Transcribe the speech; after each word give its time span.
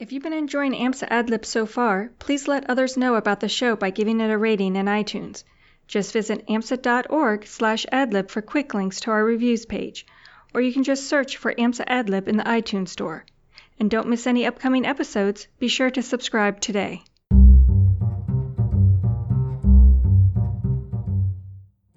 If 0.00 0.12
you've 0.12 0.22
been 0.22 0.32
enjoying 0.32 0.74
AMSA 0.74 1.08
AdLib 1.08 1.44
so 1.44 1.66
far, 1.66 2.12
please 2.20 2.46
let 2.46 2.70
others 2.70 2.96
know 2.96 3.16
about 3.16 3.40
the 3.40 3.48
show 3.48 3.74
by 3.74 3.90
giving 3.90 4.20
it 4.20 4.30
a 4.30 4.38
rating 4.38 4.76
in 4.76 4.86
iTunes. 4.86 5.42
Just 5.88 6.12
visit 6.12 6.46
amsa.org 6.46 7.44
slash 7.48 7.84
adlib 7.92 8.30
for 8.30 8.40
quick 8.40 8.74
links 8.74 9.00
to 9.00 9.10
our 9.10 9.24
reviews 9.24 9.66
page, 9.66 10.06
or 10.54 10.60
you 10.60 10.72
can 10.72 10.84
just 10.84 11.08
search 11.08 11.36
for 11.36 11.52
AMSA 11.52 11.84
AdLib 11.88 12.28
in 12.28 12.36
the 12.36 12.44
iTunes 12.44 12.90
Store. 12.90 13.24
And 13.80 13.90
don't 13.90 14.08
miss 14.08 14.28
any 14.28 14.46
upcoming 14.46 14.86
episodes, 14.86 15.48
be 15.58 15.66
sure 15.66 15.90
to 15.90 16.00
subscribe 16.00 16.60
today. 16.60 17.02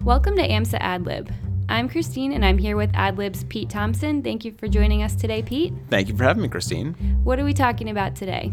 Welcome 0.02 0.34
to 0.38 0.48
AMSA 0.48 0.80
AdLib. 0.80 1.41
I'm 1.72 1.88
Christine, 1.88 2.32
and 2.32 2.44
I'm 2.44 2.58
here 2.58 2.76
with 2.76 2.92
AdLib's 2.92 3.44
Pete 3.44 3.70
Thompson. 3.70 4.22
Thank 4.22 4.44
you 4.44 4.52
for 4.58 4.68
joining 4.68 5.02
us 5.02 5.16
today, 5.16 5.40
Pete. 5.40 5.72
Thank 5.88 6.08
you 6.08 6.14
for 6.14 6.24
having 6.24 6.42
me, 6.42 6.50
Christine. 6.50 6.92
What 7.24 7.40
are 7.40 7.44
we 7.44 7.54
talking 7.54 7.88
about 7.88 8.14
today? 8.14 8.52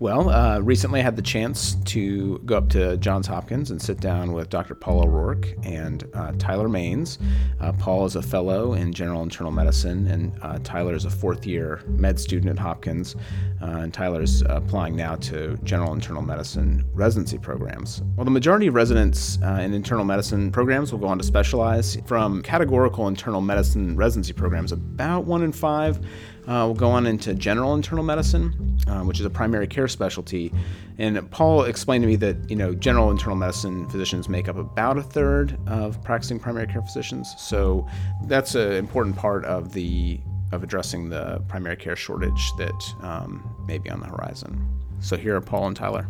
Well, 0.00 0.30
uh, 0.30 0.60
recently 0.60 1.00
I 1.00 1.02
had 1.02 1.16
the 1.16 1.20
chance 1.20 1.74
to 1.84 2.38
go 2.46 2.56
up 2.56 2.70
to 2.70 2.96
Johns 2.96 3.26
Hopkins 3.26 3.70
and 3.70 3.82
sit 3.82 4.00
down 4.00 4.32
with 4.32 4.48
Dr. 4.48 4.74
Paul 4.74 5.02
O'Rourke 5.02 5.52
and 5.62 6.08
uh, 6.14 6.32
Tyler 6.38 6.70
Maines. 6.70 7.18
Uh, 7.60 7.72
Paul 7.72 8.06
is 8.06 8.16
a 8.16 8.22
fellow 8.22 8.72
in 8.72 8.94
general 8.94 9.22
internal 9.22 9.52
medicine, 9.52 10.06
and 10.06 10.32
uh, 10.40 10.58
Tyler 10.64 10.94
is 10.94 11.04
a 11.04 11.10
fourth 11.10 11.44
year 11.44 11.82
med 11.86 12.18
student 12.18 12.50
at 12.50 12.58
Hopkins. 12.58 13.14
Uh, 13.60 13.80
and 13.80 13.92
Tyler's 13.92 14.40
applying 14.46 14.96
now 14.96 15.16
to 15.16 15.58
general 15.64 15.92
internal 15.92 16.22
medicine 16.22 16.82
residency 16.94 17.36
programs. 17.36 18.02
Well, 18.16 18.24
the 18.24 18.30
majority 18.30 18.68
of 18.68 18.74
residents 18.74 19.38
uh, 19.44 19.58
in 19.60 19.74
internal 19.74 20.06
medicine 20.06 20.50
programs 20.50 20.92
will 20.92 21.00
go 21.00 21.08
on 21.08 21.18
to 21.18 21.24
specialize. 21.24 21.98
From 22.06 22.40
categorical 22.40 23.06
internal 23.06 23.42
medicine 23.42 23.96
residency 23.96 24.32
programs, 24.32 24.72
about 24.72 25.26
one 25.26 25.42
in 25.42 25.52
five 25.52 26.00
will 26.46 26.74
go 26.74 26.90
on 26.90 27.06
into 27.06 27.34
general 27.34 27.74
internal 27.74 28.02
medicine, 28.02 28.78
which 29.04 29.20
is 29.20 29.26
a 29.26 29.30
primary 29.30 29.68
care 29.68 29.89
specialty. 29.90 30.52
And 30.98 31.30
Paul 31.30 31.64
explained 31.64 32.02
to 32.02 32.08
me 32.08 32.16
that 32.16 32.48
you 32.48 32.56
know 32.56 32.74
general 32.74 33.10
internal 33.10 33.36
medicine 33.36 33.88
physicians 33.88 34.28
make 34.28 34.48
up 34.48 34.56
about 34.56 34.98
a 34.98 35.02
third 35.02 35.58
of 35.66 36.02
practicing 36.02 36.38
primary 36.38 36.66
care 36.66 36.82
physicians. 36.82 37.34
So 37.38 37.86
that's 38.24 38.54
an 38.54 38.72
important 38.72 39.16
part 39.16 39.44
of 39.44 39.72
the 39.72 40.20
of 40.52 40.62
addressing 40.62 41.10
the 41.10 41.42
primary 41.48 41.76
care 41.76 41.96
shortage 41.96 42.52
that 42.58 42.94
um, 43.02 43.54
may 43.66 43.78
be 43.78 43.90
on 43.90 44.00
the 44.00 44.06
horizon. 44.06 44.66
So 45.00 45.16
here 45.16 45.36
are 45.36 45.40
Paul 45.40 45.68
and 45.68 45.76
Tyler. 45.76 46.08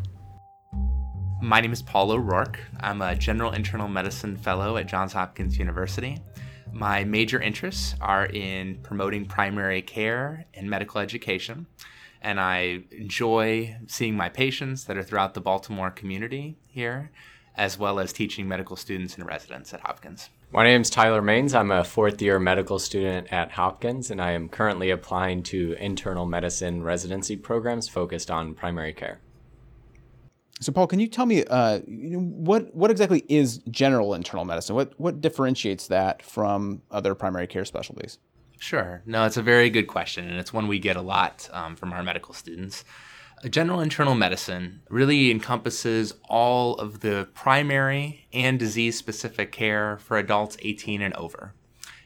My 1.42 1.60
name 1.60 1.72
is 1.72 1.80
Paul 1.80 2.10
O'Rourke. 2.10 2.58
I'm 2.80 3.00
a 3.00 3.14
general 3.14 3.52
internal 3.52 3.88
medicine 3.88 4.36
fellow 4.36 4.76
at 4.76 4.86
Johns 4.86 5.12
Hopkins 5.12 5.58
University. 5.58 6.18
My 6.72 7.04
major 7.04 7.40
interests 7.40 7.94
are 8.00 8.26
in 8.26 8.76
promoting 8.82 9.24
primary 9.24 9.82
care 9.82 10.44
and 10.54 10.68
medical 10.68 11.00
education, 11.00 11.66
and 12.22 12.40
I 12.40 12.84
enjoy 12.90 13.76
seeing 13.86 14.16
my 14.16 14.28
patients 14.28 14.84
that 14.84 14.96
are 14.96 15.02
throughout 15.02 15.34
the 15.34 15.40
Baltimore 15.40 15.90
community 15.90 16.58
here, 16.66 17.10
as 17.56 17.78
well 17.78 17.98
as 17.98 18.12
teaching 18.12 18.46
medical 18.48 18.76
students 18.76 19.16
and 19.16 19.26
residents 19.26 19.72
at 19.74 19.80
Hopkins. 19.80 20.30
My 20.52 20.64
name 20.64 20.80
is 20.80 20.90
Tyler 20.90 21.22
Maines. 21.22 21.54
I'm 21.54 21.70
a 21.70 21.84
fourth 21.84 22.20
year 22.20 22.38
medical 22.38 22.78
student 22.78 23.32
at 23.32 23.52
Hopkins, 23.52 24.10
and 24.10 24.20
I 24.20 24.32
am 24.32 24.48
currently 24.48 24.90
applying 24.90 25.42
to 25.44 25.74
internal 25.78 26.26
medicine 26.26 26.82
residency 26.82 27.36
programs 27.36 27.88
focused 27.88 28.30
on 28.30 28.54
primary 28.54 28.92
care. 28.92 29.20
So, 30.60 30.72
Paul, 30.72 30.88
can 30.88 31.00
you 31.00 31.06
tell 31.06 31.24
me 31.24 31.44
uh, 31.44 31.78
what 31.86 32.74
what 32.74 32.90
exactly 32.90 33.24
is 33.28 33.58
general 33.70 34.12
internal 34.12 34.44
medicine? 34.44 34.74
What 34.74 34.92
what 34.98 35.20
differentiates 35.20 35.86
that 35.86 36.22
from 36.22 36.82
other 36.90 37.14
primary 37.14 37.46
care 37.46 37.64
specialties? 37.64 38.18
Sure. 38.60 39.00
No, 39.06 39.24
it's 39.24 39.38
a 39.38 39.42
very 39.42 39.70
good 39.70 39.86
question, 39.86 40.28
and 40.28 40.38
it's 40.38 40.52
one 40.52 40.68
we 40.68 40.78
get 40.78 40.94
a 40.94 41.00
lot 41.00 41.48
um, 41.50 41.76
from 41.76 41.94
our 41.94 42.02
medical 42.02 42.34
students. 42.34 42.84
General 43.48 43.80
internal 43.80 44.14
medicine 44.14 44.82
really 44.90 45.30
encompasses 45.30 46.12
all 46.28 46.74
of 46.74 47.00
the 47.00 47.26
primary 47.32 48.28
and 48.34 48.58
disease 48.58 48.98
specific 48.98 49.50
care 49.50 49.96
for 49.96 50.18
adults 50.18 50.58
18 50.60 51.00
and 51.00 51.14
over. 51.14 51.54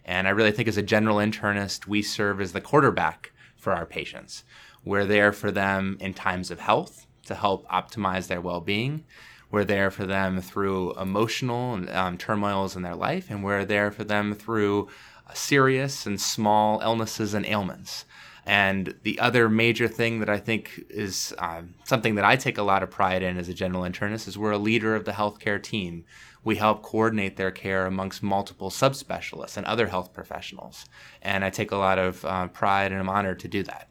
And 0.05 0.29
I 0.29 0.31
really 0.31 0.53
think 0.53 0.69
as 0.69 0.77
a 0.77 0.83
general 0.83 1.17
internist, 1.17 1.89
we 1.89 2.03
serve 2.03 2.41
as 2.41 2.53
the 2.53 2.61
quarterback 2.61 3.33
for 3.57 3.73
our 3.73 3.85
patients. 3.85 4.45
We're 4.85 5.07
there 5.07 5.33
for 5.33 5.51
them 5.51 5.97
in 5.99 6.15
times 6.15 6.53
of 6.53 6.61
health 6.61 7.09
to 7.27 7.35
help 7.35 7.69
optimize 7.69 8.29
their 8.29 8.41
well 8.41 8.61
being. 8.61 9.03
We're 9.51 9.65
there 9.65 9.91
for 9.91 10.07
them 10.07 10.41
through 10.41 10.95
emotional 10.95 11.81
um, 11.91 12.17
turmoils 12.17 12.77
in 12.77 12.83
their 12.83 12.95
life, 12.95 13.29
and 13.29 13.43
we're 13.43 13.65
there 13.65 13.91
for 13.91 14.05
them 14.05 14.35
through 14.35 14.89
serious 15.33 16.07
and 16.07 16.21
small 16.21 16.81
illnesses 16.81 17.35
and 17.35 17.47
ailments. 17.47 18.05
And 18.47 18.95
the 19.05 19.19
other 19.21 19.49
major 19.49 19.89
thing 19.89 20.21
that 20.21 20.29
I 20.29 20.39
think 20.39 20.85
is 20.91 21.33
um, 21.39 21.75
something 21.85 22.15
that 22.17 22.27
I 22.27 22.37
take 22.37 22.59
a 22.59 22.63
lot 22.63 22.83
of 22.83 22.91
pride 22.91 23.23
in 23.23 23.39
as 23.39 23.49
a 23.49 23.55
general 23.55 23.85
internist 23.85 24.29
is 24.29 24.37
we're 24.37 24.51
a 24.51 24.59
leader 24.59 24.95
of 24.95 25.07
the 25.07 25.13
healthcare 25.13 25.63
team. 25.63 26.05
We 26.43 26.57
help 26.57 26.83
coordinate 26.83 27.37
their 27.37 27.51
care 27.51 27.87
amongst 27.87 28.23
multiple 28.23 28.69
subspecialists 28.69 29.57
and 29.57 29.65
other 29.65 29.87
health 29.87 30.13
professionals. 30.13 30.85
And 31.23 31.43
I 31.43 31.49
take 31.49 31.71
a 31.71 31.77
lot 31.77 31.99
of 31.99 32.23
uh, 32.27 32.49
pride 32.49 32.93
and 32.93 33.01
I'm 33.01 33.09
honored 33.09 33.41
to 33.41 33.49
do 33.49 33.63
that 33.63 33.89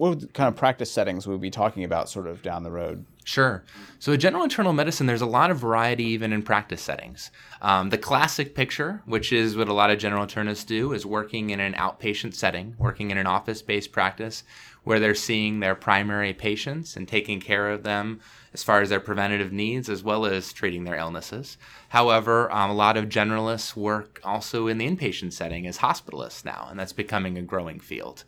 what 0.00 0.32
kind 0.32 0.48
of 0.48 0.56
practice 0.56 0.90
settings 0.90 1.26
would 1.26 1.34
we 1.34 1.48
be 1.48 1.50
talking 1.50 1.84
about 1.84 2.08
sort 2.08 2.26
of 2.26 2.42
down 2.42 2.62
the 2.62 2.70
road? 2.70 3.04
Sure. 3.30 3.62
So, 4.00 4.16
general 4.16 4.42
internal 4.42 4.72
medicine, 4.72 5.06
there's 5.06 5.20
a 5.20 5.26
lot 5.26 5.52
of 5.52 5.58
variety 5.60 6.02
even 6.02 6.32
in 6.32 6.42
practice 6.42 6.82
settings. 6.82 7.30
Um, 7.62 7.90
the 7.90 7.96
classic 7.96 8.56
picture, 8.56 9.02
which 9.04 9.32
is 9.32 9.56
what 9.56 9.68
a 9.68 9.72
lot 9.72 9.90
of 9.90 10.00
general 10.00 10.26
internists 10.26 10.66
do, 10.66 10.92
is 10.92 11.06
working 11.06 11.50
in 11.50 11.60
an 11.60 11.74
outpatient 11.74 12.34
setting, 12.34 12.74
working 12.76 13.12
in 13.12 13.18
an 13.18 13.28
office 13.28 13.62
based 13.62 13.92
practice 13.92 14.42
where 14.82 14.98
they're 14.98 15.14
seeing 15.14 15.60
their 15.60 15.76
primary 15.76 16.32
patients 16.32 16.96
and 16.96 17.06
taking 17.06 17.40
care 17.40 17.70
of 17.70 17.84
them 17.84 18.18
as 18.52 18.64
far 18.64 18.80
as 18.80 18.88
their 18.88 18.98
preventative 18.98 19.52
needs 19.52 19.88
as 19.88 20.02
well 20.02 20.26
as 20.26 20.52
treating 20.52 20.82
their 20.82 20.96
illnesses. 20.96 21.56
However, 21.90 22.50
um, 22.50 22.68
a 22.68 22.74
lot 22.74 22.96
of 22.96 23.08
generalists 23.08 23.76
work 23.76 24.18
also 24.24 24.66
in 24.66 24.78
the 24.78 24.90
inpatient 24.90 25.34
setting 25.34 25.68
as 25.68 25.78
hospitalists 25.78 26.44
now, 26.44 26.66
and 26.68 26.80
that's 26.80 26.92
becoming 26.92 27.38
a 27.38 27.42
growing 27.42 27.78
field. 27.78 28.24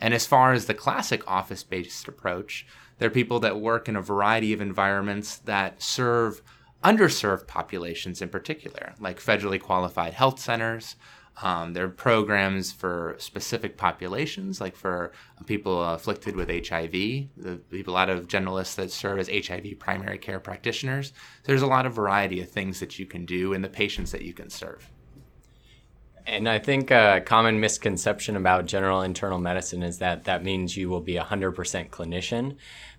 And 0.00 0.14
as 0.14 0.26
far 0.26 0.52
as 0.52 0.66
the 0.66 0.74
classic 0.74 1.28
office 1.28 1.64
based 1.64 2.06
approach, 2.08 2.66
there 2.98 3.08
are 3.08 3.12
people 3.12 3.40
that 3.40 3.60
work 3.60 3.88
in 3.88 3.96
a 3.96 4.02
variety 4.02 4.52
of 4.52 4.60
environments 4.60 5.38
that 5.38 5.82
serve 5.82 6.42
underserved 6.82 7.46
populations 7.46 8.20
in 8.20 8.28
particular, 8.28 8.94
like 9.00 9.18
federally 9.18 9.60
qualified 9.60 10.14
health 10.14 10.38
centers. 10.38 10.96
Um, 11.42 11.72
there 11.72 11.84
are 11.86 11.88
programs 11.88 12.70
for 12.70 13.16
specific 13.18 13.76
populations, 13.76 14.60
like 14.60 14.76
for 14.76 15.10
people 15.46 15.82
afflicted 15.82 16.36
with 16.36 16.48
HIV. 16.48 16.92
The, 16.92 17.60
a 17.72 17.90
lot 17.90 18.08
of 18.08 18.28
generalists 18.28 18.76
that 18.76 18.92
serve 18.92 19.18
as 19.18 19.28
HIV 19.28 19.78
primary 19.80 20.18
care 20.18 20.38
practitioners. 20.38 21.08
So 21.08 21.12
there's 21.46 21.62
a 21.62 21.66
lot 21.66 21.86
of 21.86 21.94
variety 21.94 22.40
of 22.40 22.50
things 22.50 22.78
that 22.80 22.98
you 22.98 23.06
can 23.06 23.24
do 23.24 23.52
and 23.52 23.64
the 23.64 23.68
patients 23.68 24.12
that 24.12 24.22
you 24.22 24.32
can 24.32 24.48
serve. 24.48 24.88
And 26.26 26.48
I 26.48 26.58
think 26.58 26.90
a 26.90 27.22
common 27.24 27.60
misconception 27.60 28.36
about 28.36 28.64
general 28.64 29.02
internal 29.02 29.38
medicine 29.38 29.82
is 29.82 29.98
that 29.98 30.24
that 30.24 30.42
means 30.42 30.76
you 30.76 30.88
will 30.88 31.02
be 31.02 31.18
a 31.18 31.24
100% 31.24 31.90
clinician. 31.90 32.56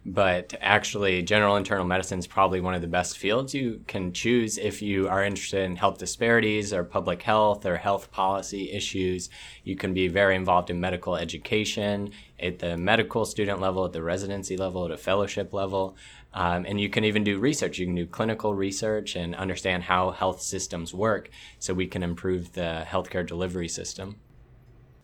But 0.07 0.53
actually, 0.61 1.23
general 1.23 1.55
internal 1.55 1.85
medicine 1.85 2.19
is 2.19 2.27
probably 2.27 2.61
one 2.61 2.75
of 2.75 2.81
the 2.83 2.87
best 2.87 3.17
fields 3.17 3.55
you 3.55 3.81
can 3.87 4.13
choose 4.13 4.59
if 4.59 4.79
you 4.83 5.07
are 5.09 5.23
interested 5.23 5.63
in 5.63 5.75
health 5.75 5.97
disparities 5.97 6.71
or 6.71 6.83
public 6.83 7.23
health 7.23 7.65
or 7.65 7.77
health 7.77 8.11
policy 8.11 8.71
issues. 8.71 9.31
You 9.63 9.75
can 9.75 9.95
be 9.95 10.07
very 10.07 10.35
involved 10.35 10.69
in 10.69 10.79
medical 10.79 11.15
education 11.15 12.11
at 12.39 12.59
the 12.59 12.77
medical 12.77 13.25
student 13.25 13.59
level, 13.59 13.85
at 13.85 13.93
the 13.93 14.03
residency 14.03 14.55
level, 14.55 14.85
at 14.85 14.91
a 14.91 14.97
fellowship 14.97 15.51
level. 15.51 15.97
Um, 16.35 16.65
and 16.67 16.79
you 16.79 16.89
can 16.89 17.05
even 17.05 17.23
do 17.23 17.39
research. 17.39 17.79
You 17.79 17.85
can 17.85 17.95
do 17.95 18.05
clinical 18.05 18.53
research 18.53 19.15
and 19.15 19.33
understand 19.35 19.83
how 19.83 20.11
health 20.11 20.41
systems 20.41 20.93
work 20.93 21.29
so 21.59 21.73
we 21.73 21.87
can 21.87 22.03
improve 22.03 22.51
the 22.51 22.85
healthcare 22.85 23.25
delivery 23.25 23.69
system. 23.69 24.17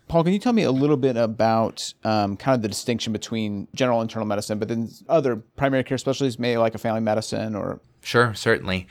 Paul, 0.10 0.26
can 0.26 0.34
you 0.34 0.40
tell 0.40 0.52
me 0.52 0.64
a 0.64 0.72
little 0.72 0.98
bit 0.98 1.16
about 1.16 1.94
um, 2.04 2.36
kind 2.36 2.54
of 2.54 2.62
the 2.62 2.68
distinction 2.68 3.14
between 3.14 3.70
general 3.74 4.02
internal 4.02 4.28
medicine, 4.28 4.60
but 4.60 4.68
then 4.68 4.90
other 5.08 5.38
primary 5.38 5.86
care 5.86 5.98
specialties, 5.98 6.38
maybe 6.38 6.58
like 6.58 6.76
a 6.76 6.78
family 6.78 7.00
medicine 7.00 7.56
or? 7.56 7.80
Sure, 8.02 8.34
certainly. 8.34 8.88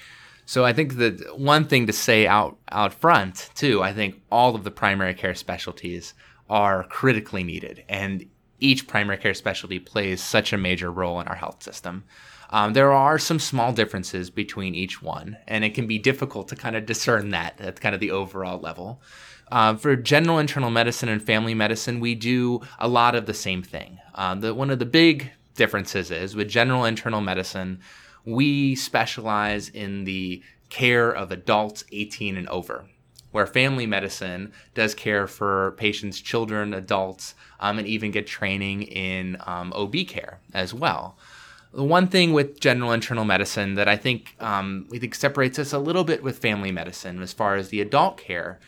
So 0.46 0.64
I 0.64 0.72
think 0.72 0.96
that 0.96 1.38
one 1.38 1.66
thing 1.66 1.86
to 1.88 1.92
say 1.92 2.26
out 2.26 2.56
out 2.72 2.94
front 2.94 3.50
too, 3.54 3.82
I 3.82 3.92
think 3.92 4.22
all 4.32 4.54
of 4.54 4.64
the 4.64 4.70
primary 4.70 5.12
care 5.12 5.34
specialties 5.34 6.14
are 6.48 6.84
critically 6.84 7.44
needed, 7.44 7.84
and 7.88 8.24
each 8.58 8.86
primary 8.86 9.18
care 9.18 9.34
specialty 9.34 9.78
plays 9.78 10.22
such 10.22 10.52
a 10.52 10.58
major 10.58 10.90
role 10.90 11.20
in 11.20 11.28
our 11.28 11.36
health 11.36 11.62
system. 11.62 12.04
Um, 12.52 12.72
there 12.72 12.92
are 12.92 13.18
some 13.18 13.38
small 13.38 13.72
differences 13.72 14.28
between 14.28 14.74
each 14.74 15.00
one, 15.00 15.36
and 15.46 15.64
it 15.64 15.72
can 15.74 15.86
be 15.86 15.98
difficult 15.98 16.48
to 16.48 16.56
kind 16.56 16.74
of 16.76 16.84
discern 16.84 17.30
that 17.30 17.60
at 17.60 17.80
kind 17.80 17.94
of 17.94 18.00
the 18.00 18.10
overall 18.10 18.58
level. 18.58 19.00
Uh, 19.52 19.74
for 19.76 19.96
general 19.96 20.38
internal 20.38 20.70
medicine 20.70 21.08
and 21.08 21.22
family 21.22 21.54
medicine, 21.54 22.00
we 22.00 22.14
do 22.14 22.60
a 22.78 22.88
lot 22.88 23.14
of 23.14 23.26
the 23.26 23.34
same 23.34 23.62
thing. 23.62 23.98
Uh, 24.14 24.34
the, 24.34 24.52
one 24.54 24.70
of 24.70 24.78
the 24.80 24.86
big 24.86 25.30
differences 25.54 26.10
is 26.10 26.34
with 26.34 26.48
general 26.48 26.84
internal 26.84 27.20
medicine, 27.20 27.80
we 28.24 28.74
specialize 28.74 29.68
in 29.68 30.04
the 30.04 30.42
care 30.68 31.10
of 31.10 31.30
adults 31.32 31.84
18 31.92 32.36
and 32.36 32.48
over. 32.48 32.84
where 33.32 33.46
family 33.46 33.86
medicine 33.86 34.52
does 34.74 34.94
care 34.94 35.26
for 35.26 35.72
patients, 35.76 36.20
children, 36.20 36.74
adults, 36.74 37.34
um, 37.60 37.78
and 37.78 37.86
even 37.86 38.10
get 38.10 38.26
training 38.26 38.82
in 38.82 39.36
um, 39.46 39.72
OB 39.72 39.94
care 40.08 40.40
as 40.52 40.74
well. 40.74 41.16
The 41.72 41.84
one 41.84 42.08
thing 42.08 42.32
with 42.32 42.58
general 42.58 42.92
internal 42.92 43.24
medicine 43.24 43.74
that 43.74 43.88
I 43.88 43.96
think 43.96 44.34
um, 44.40 44.86
we 44.90 44.98
think 44.98 45.14
separates 45.14 45.58
us 45.58 45.72
a 45.72 45.78
little 45.78 46.02
bit 46.02 46.22
with 46.22 46.38
family 46.38 46.72
medicine 46.72 47.22
as 47.22 47.32
far 47.32 47.54
as 47.56 47.68
the 47.68 47.80
adult 47.80 48.16
care 48.16 48.58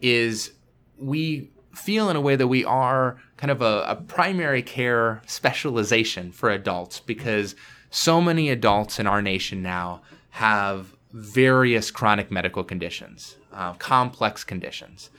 is 0.00 0.52
we 0.98 1.50
feel 1.74 2.10
in 2.10 2.16
a 2.16 2.20
way 2.20 2.36
that 2.36 2.48
we 2.48 2.64
are 2.64 3.16
kind 3.36 3.50
of 3.50 3.62
a, 3.62 3.84
a 3.88 3.96
primary 3.96 4.62
care 4.62 5.22
specialization 5.26 6.32
for 6.32 6.50
adults 6.50 7.00
because 7.00 7.54
so 7.90 8.20
many 8.20 8.50
adults 8.50 8.98
in 8.98 9.06
our 9.06 9.22
nation 9.22 9.62
now 9.62 10.02
have 10.30 10.94
various 11.12 11.90
chronic 11.90 12.30
medical 12.30 12.62
conditions, 12.62 13.36
uh, 13.52 13.72
complex 13.74 14.44
conditions. 14.44 15.10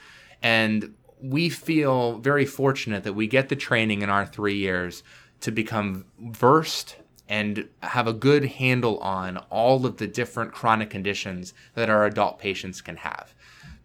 And 0.41 0.93
we 1.21 1.49
feel 1.49 2.17
very 2.19 2.45
fortunate 2.45 3.03
that 3.03 3.13
we 3.13 3.27
get 3.27 3.49
the 3.49 3.55
training 3.55 4.01
in 4.01 4.09
our 4.09 4.25
three 4.25 4.57
years 4.57 5.03
to 5.41 5.51
become 5.51 6.05
versed 6.19 6.95
and 7.31 7.69
have 7.81 8.07
a 8.07 8.13
good 8.13 8.43
handle 8.43 8.97
on 8.97 9.37
all 9.49 9.85
of 9.85 9.95
the 9.95 10.05
different 10.05 10.51
chronic 10.51 10.89
conditions 10.89 11.53
that 11.75 11.89
our 11.89 12.05
adult 12.05 12.37
patients 12.37 12.81
can 12.81 12.97
have. 12.97 13.33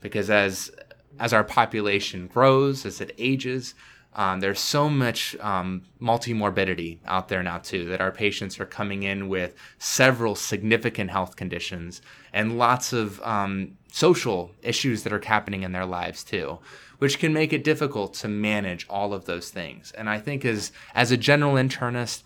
Because 0.00 0.28
as 0.28 0.72
as 1.20 1.32
our 1.32 1.44
population 1.44 2.26
grows, 2.26 2.84
as 2.84 3.00
it 3.00 3.14
ages, 3.16 3.75
um, 4.16 4.40
there's 4.40 4.60
so 4.60 4.88
much 4.88 5.37
um, 5.40 5.82
multimorbidity 6.02 6.98
out 7.06 7.28
there 7.28 7.43
now 7.43 7.58
too 7.58 7.84
that 7.87 8.00
our 8.00 8.10
patients 8.10 8.58
are 8.58 8.66
coming 8.66 9.04
in 9.04 9.28
with 9.28 9.54
several 9.78 10.34
significant 10.34 11.10
health 11.10 11.37
conditions 11.37 12.02
and 12.32 12.58
lots 12.58 12.93
of 12.93 13.22
um, 13.22 13.76
social 13.93 14.50
issues 14.62 15.04
that 15.04 15.12
are 15.12 15.25
happening 15.25 15.62
in 15.62 15.72
their 15.72 15.87
lives 15.87 16.25
too, 16.25 16.58
which 16.98 17.19
can 17.20 17.32
make 17.32 17.52
it 17.52 17.62
difficult 17.62 18.12
to 18.14 18.28
manage 18.28 18.87
all 18.90 19.14
of 19.14 19.26
those 19.26 19.50
things. 19.50 19.93
And 19.93 20.10
I 20.10 20.19
think 20.19 20.44
as 20.44 20.72
as 20.94 21.12
a 21.12 21.16
general 21.16 21.54
internist, 21.54 22.22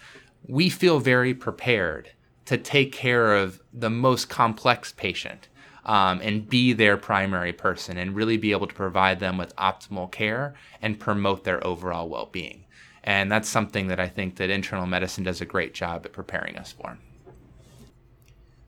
we 0.46 0.69
feel 0.69 0.98
very 0.98 1.34
prepared 1.34 2.10
to 2.46 2.56
take 2.56 2.92
care 2.92 3.37
of 3.37 3.60
the 3.72 3.90
most 3.90 4.28
complex 4.28 4.92
patient 4.92 5.48
um, 5.84 6.20
and 6.22 6.48
be 6.48 6.72
their 6.72 6.96
primary 6.96 7.52
person 7.52 7.96
and 7.96 8.14
really 8.14 8.37
be 8.37 8.52
able 8.52 8.66
to 8.66 8.75
provide 8.75 9.20
them 9.20 9.38
with 9.38 9.54
optimal 9.56 10.10
care 10.10 10.54
and 10.82 10.98
promote 10.98 11.44
their 11.44 11.64
overall 11.66 12.08
well-being 12.08 12.64
and 13.04 13.31
that's 13.32 13.48
something 13.48 13.88
that 13.88 14.00
i 14.00 14.08
think 14.08 14.37
that 14.37 14.50
internal 14.50 14.87
medicine 14.87 15.25
does 15.25 15.40
a 15.40 15.46
great 15.46 15.72
job 15.75 16.02
at 16.04 16.12
preparing 16.12 16.56
us 16.56 16.72
for 16.72 16.98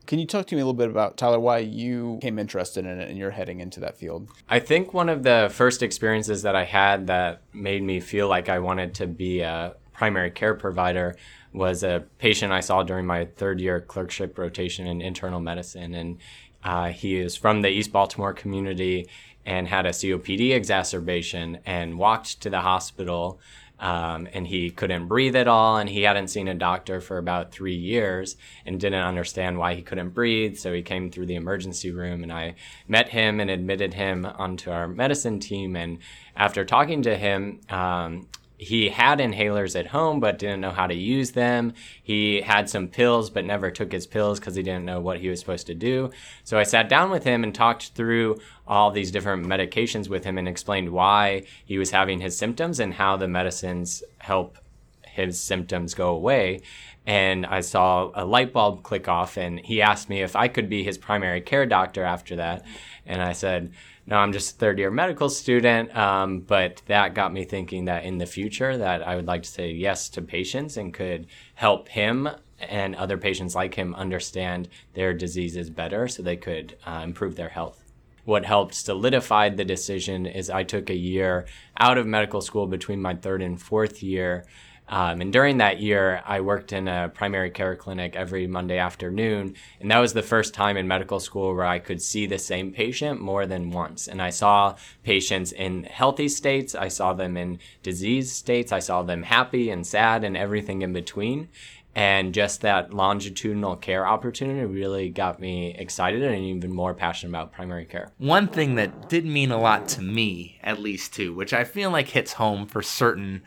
can 0.05 0.19
you 0.19 0.25
talk 0.25 0.47
to 0.47 0.55
me 0.55 0.61
a 0.61 0.65
little 0.65 0.77
bit 0.77 0.89
about 0.89 1.17
Tyler 1.17 1.39
why 1.39 1.59
you 1.59 2.19
came 2.21 2.37
interested 2.37 2.85
in 2.85 2.99
it 2.99 3.09
and 3.09 3.17
you're 3.17 3.31
heading 3.31 3.61
into 3.61 3.79
that 3.79 3.97
field? 3.97 4.27
I 4.49 4.59
think 4.59 4.93
one 4.93 5.07
of 5.07 5.23
the 5.23 5.49
first 5.53 5.81
experiences 5.81 6.41
that 6.41 6.55
I 6.55 6.65
had 6.65 7.07
that 7.07 7.41
made 7.53 7.81
me 7.83 8.01
feel 8.01 8.27
like 8.27 8.49
I 8.49 8.59
wanted 8.59 8.95
to 8.95 9.07
be 9.07 9.39
a 9.39 9.75
primary 9.93 10.31
care 10.31 10.55
provider 10.55 11.15
was 11.53 11.83
a 11.83 12.03
patient 12.17 12.51
I 12.51 12.59
saw 12.59 12.83
during 12.83 13.05
my 13.05 13.25
third 13.25 13.61
year 13.61 13.79
clerkship 13.79 14.37
rotation 14.37 14.87
in 14.87 15.01
internal 15.01 15.39
medicine 15.39 15.93
and 15.93 16.17
uh, 16.63 16.89
he 16.89 17.17
is 17.17 17.35
from 17.35 17.61
the 17.61 17.69
East 17.69 17.91
Baltimore 17.91 18.33
community 18.33 19.07
and 19.45 19.67
had 19.67 19.85
a 19.85 19.89
COPD 19.89 20.51
exacerbation 20.51 21.59
and 21.65 21.97
walked 21.97 22.41
to 22.41 22.49
the 22.49 22.61
hospital. 22.61 23.39
Um, 23.79 24.29
and 24.31 24.47
he 24.47 24.69
couldn't 24.69 25.07
breathe 25.09 25.35
at 25.35 25.49
all, 25.49 25.75
and 25.75 25.89
he 25.89 26.03
hadn't 26.03 26.29
seen 26.29 26.47
a 26.47 26.53
doctor 26.53 27.01
for 27.01 27.17
about 27.17 27.51
three 27.51 27.75
years 27.75 28.37
and 28.65 28.79
didn't 28.79 29.03
understand 29.03 29.57
why 29.57 29.73
he 29.75 29.81
couldn't 29.81 30.11
breathe. 30.11 30.57
So 30.57 30.71
he 30.71 30.81
came 30.81 31.11
through 31.11 31.25
the 31.25 31.35
emergency 31.35 31.91
room, 31.91 32.23
and 32.23 32.31
I 32.31 32.55
met 32.87 33.09
him 33.09 33.41
and 33.41 33.49
admitted 33.49 33.93
him 33.95 34.25
onto 34.25 34.71
our 34.71 34.87
medicine 34.87 35.41
team. 35.41 35.75
And 35.75 35.97
after 36.37 36.63
talking 36.63 37.01
to 37.01 37.17
him, 37.17 37.59
um, 37.67 38.27
he 38.63 38.89
had 38.89 39.19
inhalers 39.19 39.79
at 39.79 39.87
home 39.87 40.19
but 40.19 40.39
didn't 40.39 40.61
know 40.61 40.71
how 40.71 40.87
to 40.87 40.95
use 40.95 41.31
them. 41.31 41.73
He 42.01 42.41
had 42.41 42.69
some 42.69 42.87
pills 42.87 43.29
but 43.29 43.45
never 43.45 43.69
took 43.69 43.91
his 43.91 44.07
pills 44.07 44.39
because 44.39 44.55
he 44.55 44.63
didn't 44.63 44.85
know 44.85 44.99
what 44.99 45.19
he 45.19 45.29
was 45.29 45.39
supposed 45.39 45.67
to 45.67 45.75
do. 45.75 46.11
So 46.43 46.57
I 46.57 46.63
sat 46.63 46.89
down 46.89 47.11
with 47.11 47.23
him 47.23 47.43
and 47.43 47.53
talked 47.53 47.89
through 47.89 48.39
all 48.67 48.91
these 48.91 49.11
different 49.11 49.45
medications 49.45 50.07
with 50.09 50.23
him 50.23 50.37
and 50.37 50.47
explained 50.47 50.91
why 50.91 51.43
he 51.65 51.77
was 51.77 51.91
having 51.91 52.21
his 52.21 52.37
symptoms 52.37 52.79
and 52.79 52.93
how 52.93 53.17
the 53.17 53.27
medicines 53.27 54.03
help 54.19 54.57
his 55.03 55.39
symptoms 55.39 55.93
go 55.93 56.09
away. 56.09 56.61
And 57.05 57.45
I 57.45 57.59
saw 57.59 58.11
a 58.15 58.23
light 58.23 58.53
bulb 58.53 58.83
click 58.83 59.09
off, 59.09 59.35
and 59.35 59.59
he 59.59 59.81
asked 59.81 60.09
me 60.09 60.21
if 60.21 60.37
I 60.37 60.47
could 60.47 60.69
be 60.69 60.83
his 60.83 60.97
primary 60.97 61.41
care 61.41 61.65
doctor 61.65 62.03
after 62.03 62.37
that. 62.37 62.65
And 63.05 63.21
I 63.21 63.33
said, 63.33 63.73
now 64.05 64.19
I'm 64.19 64.33
just 64.33 64.55
a 64.55 64.57
third 64.57 64.79
year 64.79 64.91
medical 64.91 65.29
student, 65.29 65.95
um, 65.95 66.41
but 66.41 66.81
that 66.87 67.15
got 67.15 67.33
me 67.33 67.45
thinking 67.45 67.85
that 67.85 68.03
in 68.03 68.17
the 68.17 68.25
future 68.25 68.77
that 68.77 69.05
I 69.07 69.15
would 69.15 69.27
like 69.27 69.43
to 69.43 69.49
say 69.49 69.71
yes 69.71 70.09
to 70.09 70.21
patients 70.21 70.77
and 70.77 70.93
could 70.93 71.27
help 71.55 71.87
him 71.87 72.29
and 72.59 72.95
other 72.95 73.17
patients 73.17 73.55
like 73.55 73.75
him 73.75 73.95
understand 73.95 74.69
their 74.93 75.13
diseases 75.13 75.69
better 75.69 76.07
so 76.07 76.21
they 76.21 76.37
could 76.37 76.77
uh, 76.85 77.01
improve 77.03 77.35
their 77.35 77.49
health. 77.49 77.79
What 78.25 78.45
helped 78.45 78.73
solidify 78.73 79.49
the 79.49 79.65
decision 79.65 80.25
is 80.25 80.49
I 80.49 80.63
took 80.63 80.89
a 80.89 80.95
year 80.95 81.45
out 81.77 81.97
of 81.97 82.07
medical 82.07 82.41
school 82.41 82.67
between 82.67 83.01
my 83.01 83.15
third 83.15 83.41
and 83.41 83.61
fourth 83.61 84.01
year 84.01 84.45
um, 84.89 85.21
and 85.21 85.31
during 85.31 85.57
that 85.57 85.79
year, 85.79 86.21
I 86.25 86.41
worked 86.41 86.73
in 86.73 86.87
a 86.87 87.09
primary 87.13 87.49
care 87.49 87.75
clinic 87.75 88.15
every 88.15 88.47
Monday 88.47 88.77
afternoon. 88.77 89.55
And 89.79 89.89
that 89.89 89.99
was 89.99 90.13
the 90.13 90.21
first 90.21 90.53
time 90.53 90.75
in 90.77 90.87
medical 90.87 91.19
school 91.19 91.55
where 91.55 91.65
I 91.65 91.79
could 91.79 92.01
see 92.01 92.25
the 92.25 92.37
same 92.37 92.73
patient 92.73 93.21
more 93.21 93.45
than 93.45 93.71
once. 93.71 94.07
And 94.07 94.21
I 94.21 94.29
saw 94.29 94.75
patients 95.03 95.51
in 95.51 95.85
healthy 95.85 96.27
states, 96.27 96.75
I 96.75 96.89
saw 96.89 97.13
them 97.13 97.37
in 97.37 97.59
disease 97.81 98.31
states, 98.31 98.71
I 98.71 98.79
saw 98.79 99.03
them 99.03 99.23
happy 99.23 99.69
and 99.69 99.87
sad 99.87 100.23
and 100.23 100.35
everything 100.35 100.81
in 100.81 100.91
between. 100.91 101.47
And 101.95 102.33
just 102.33 102.61
that 102.61 102.91
longitudinal 102.91 103.75
care 103.75 104.05
opportunity 104.07 104.65
really 104.65 105.09
got 105.09 105.39
me 105.39 105.75
excited 105.77 106.23
and 106.23 106.43
even 106.43 106.73
more 106.73 106.95
passionate 106.95 107.29
about 107.29 107.51
primary 107.51 107.85
care. 107.85 108.11
One 108.17 108.47
thing 108.47 108.75
that 108.75 109.09
did 109.09 109.25
mean 109.25 109.51
a 109.51 109.59
lot 109.59 109.87
to 109.89 110.01
me, 110.01 110.59
at 110.63 110.79
least 110.79 111.13
too, 111.13 111.35
which 111.35 111.53
I 111.53 111.63
feel 111.63 111.91
like 111.91 112.09
hits 112.09 112.33
home 112.33 112.65
for 112.65 112.81
certain 112.81 113.43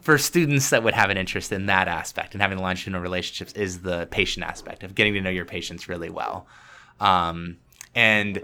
for 0.00 0.18
students 0.18 0.70
that 0.70 0.82
would 0.82 0.94
have 0.94 1.10
an 1.10 1.16
interest 1.16 1.50
in 1.52 1.66
that 1.66 1.88
aspect 1.88 2.34
and 2.34 2.42
having 2.42 2.58
longitudinal 2.58 3.00
relationships 3.00 3.52
is 3.54 3.80
the 3.80 4.06
patient 4.10 4.44
aspect 4.44 4.82
of 4.82 4.94
getting 4.94 5.14
to 5.14 5.20
know 5.20 5.30
your 5.30 5.44
patients 5.44 5.88
really 5.88 6.10
well. 6.10 6.46
Um, 7.00 7.56
and 7.94 8.42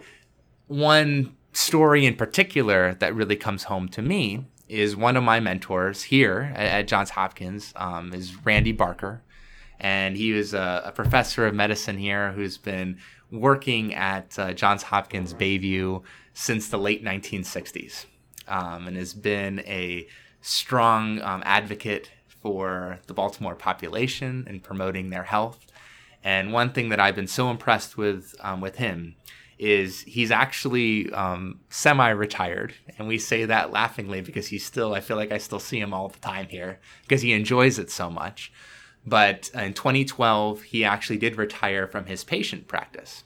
one 0.69 1.37
story 1.53 2.07
in 2.07 2.17
particular 2.17 2.95
that 2.95 3.15
really 3.15 3.37
comes 3.37 3.65
home 3.65 3.89
to 3.89 4.03
me 4.03 4.47
is 4.69 4.97
one 4.97 5.17
of 5.17 5.23
my 5.23 5.41
mentors 5.41 6.05
here 6.05 6.53
at, 6.57 6.67
at 6.67 6.89
Johns 6.89 7.11
Hopkins 7.11 7.73
um, 7.77 8.13
is 8.15 8.45
Randy 8.45 8.73
Barker. 8.73 9.23
And 9.79 10.17
he 10.17 10.33
was 10.33 10.55
a, 10.55 10.83
a, 10.87 10.93
professor 10.93 11.47
of 11.47 11.55
medicine 11.55 11.99
here 11.99 12.33
who's 12.33 12.57
been 12.57 12.99
working 13.31 13.93
at 13.95 14.39
uh, 14.39 14.53
Johns 14.55 14.85
Hopkins 14.85 15.35
Bayview 15.35 16.03
since 16.33 16.69
the 16.69 16.79
late 16.79 17.05
1960s 17.05 18.07
um, 18.49 18.87
and 18.87 18.97
has 18.97 19.13
been 19.13 19.61
a 19.61 20.07
strong 20.45 21.23
um, 21.23 21.43
advocate 21.47 22.11
for 22.29 23.01
the 23.07 23.15
Baltimore 23.15 23.55
population 23.55 24.45
and 24.47 24.63
promoting 24.63 25.09
their 25.09 25.23
health. 25.23 25.67
And 26.23 26.53
one 26.53 26.71
thing 26.73 26.91
that 26.91 27.01
I've 27.01 27.15
been 27.15 27.27
so 27.27 27.51
impressed 27.51 27.97
with 27.97 28.35
um, 28.41 28.61
with 28.61 28.77
him 28.77 29.17
is 29.59 30.03
he's 30.03 30.31
actually 30.31 31.11
um, 31.13 31.61
semi-retired, 31.71 32.75
and 32.99 33.09
we 33.09 33.19
say 33.19 33.47
that 33.47 33.71
laughingly 33.71 34.21
because 34.21 34.49
he's 34.49 34.65
still. 34.65 34.95
I 34.95 35.01
feel 35.01 35.17
like 35.17 35.33
I 35.33 35.39
still 35.39 35.59
see 35.59 35.81
him 35.81 35.95
all 35.95 36.09
the 36.09 36.19
time 36.19 36.49
here 36.49 36.79
because 37.03 37.23
he 37.23 37.33
enjoys 37.33 37.79
it 37.79 37.91
so 37.91 38.11
much. 38.11 38.53
But 39.07 39.51
in 39.55 39.73
2012, 39.73 40.63
he 40.63 40.85
actually 40.85 41.19
did 41.19 41.37
retire 41.37 41.87
from 41.87 42.07
his 42.07 42.25
patient 42.25 42.69
practice. 42.69 43.25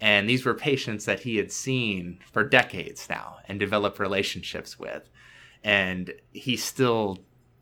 And 0.00 0.28
these 0.28 0.44
were 0.44 0.54
patients 0.54 1.04
that 1.04 1.20
he 1.20 1.36
had 1.36 1.50
seen 1.50 2.20
for 2.32 2.44
decades 2.44 3.08
now 3.08 3.38
and 3.48 3.58
developed 3.58 3.98
relationships 3.98 4.78
with 4.78 5.08
and 5.68 6.14
he 6.32 6.56
still 6.56 7.18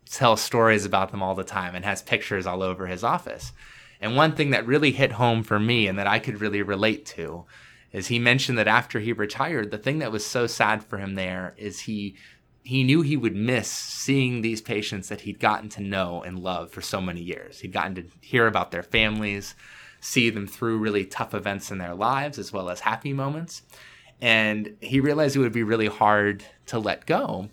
tells 0.08 0.40
stories 0.40 0.84
about 0.84 1.10
them 1.10 1.24
all 1.24 1.34
the 1.34 1.42
time 1.42 1.74
and 1.74 1.84
has 1.84 2.02
pictures 2.02 2.46
all 2.46 2.62
over 2.62 2.86
his 2.86 3.02
office. 3.02 3.52
And 4.00 4.14
one 4.14 4.36
thing 4.36 4.50
that 4.50 4.64
really 4.64 4.92
hit 4.92 5.10
home 5.10 5.42
for 5.42 5.58
me 5.58 5.88
and 5.88 5.98
that 5.98 6.06
I 6.06 6.20
could 6.20 6.40
really 6.40 6.62
relate 6.62 7.04
to 7.06 7.46
is 7.90 8.06
he 8.06 8.20
mentioned 8.20 8.58
that 8.58 8.68
after 8.68 9.00
he 9.00 9.12
retired, 9.12 9.72
the 9.72 9.78
thing 9.78 9.98
that 9.98 10.12
was 10.12 10.24
so 10.24 10.46
sad 10.46 10.84
for 10.84 10.98
him 10.98 11.16
there 11.16 11.54
is 11.56 11.80
he 11.80 12.14
he 12.62 12.84
knew 12.84 13.02
he 13.02 13.16
would 13.16 13.34
miss 13.34 13.68
seeing 13.68 14.40
these 14.40 14.60
patients 14.60 15.08
that 15.08 15.22
he'd 15.22 15.40
gotten 15.40 15.68
to 15.70 15.82
know 15.82 16.22
and 16.22 16.38
love 16.38 16.70
for 16.70 16.82
so 16.82 17.00
many 17.00 17.22
years. 17.22 17.60
He'd 17.60 17.72
gotten 17.72 17.96
to 17.96 18.04
hear 18.20 18.46
about 18.46 18.70
their 18.70 18.82
families, 18.84 19.56
see 20.00 20.30
them 20.30 20.46
through 20.46 20.78
really 20.78 21.04
tough 21.04 21.34
events 21.34 21.72
in 21.72 21.78
their 21.78 21.94
lives 21.94 22.38
as 22.38 22.52
well 22.52 22.70
as 22.70 22.80
happy 22.80 23.12
moments. 23.12 23.62
And 24.20 24.76
he 24.80 25.00
realized 25.00 25.34
it 25.34 25.40
would 25.40 25.52
be 25.52 25.62
really 25.64 25.86
hard 25.86 26.44
to 26.66 26.78
let 26.78 27.06
go. 27.06 27.48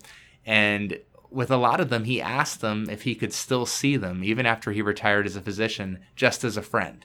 And 0.46 0.98
with 1.30 1.50
a 1.50 1.56
lot 1.56 1.80
of 1.80 1.88
them, 1.88 2.04
he 2.04 2.22
asked 2.22 2.60
them 2.60 2.88
if 2.88 3.02
he 3.02 3.14
could 3.14 3.32
still 3.32 3.66
see 3.66 3.96
them, 3.96 4.22
even 4.22 4.46
after 4.46 4.72
he 4.72 4.82
retired 4.82 5.26
as 5.26 5.36
a 5.36 5.42
physician, 5.42 5.98
just 6.14 6.44
as 6.44 6.56
a 6.56 6.62
friend. 6.62 7.04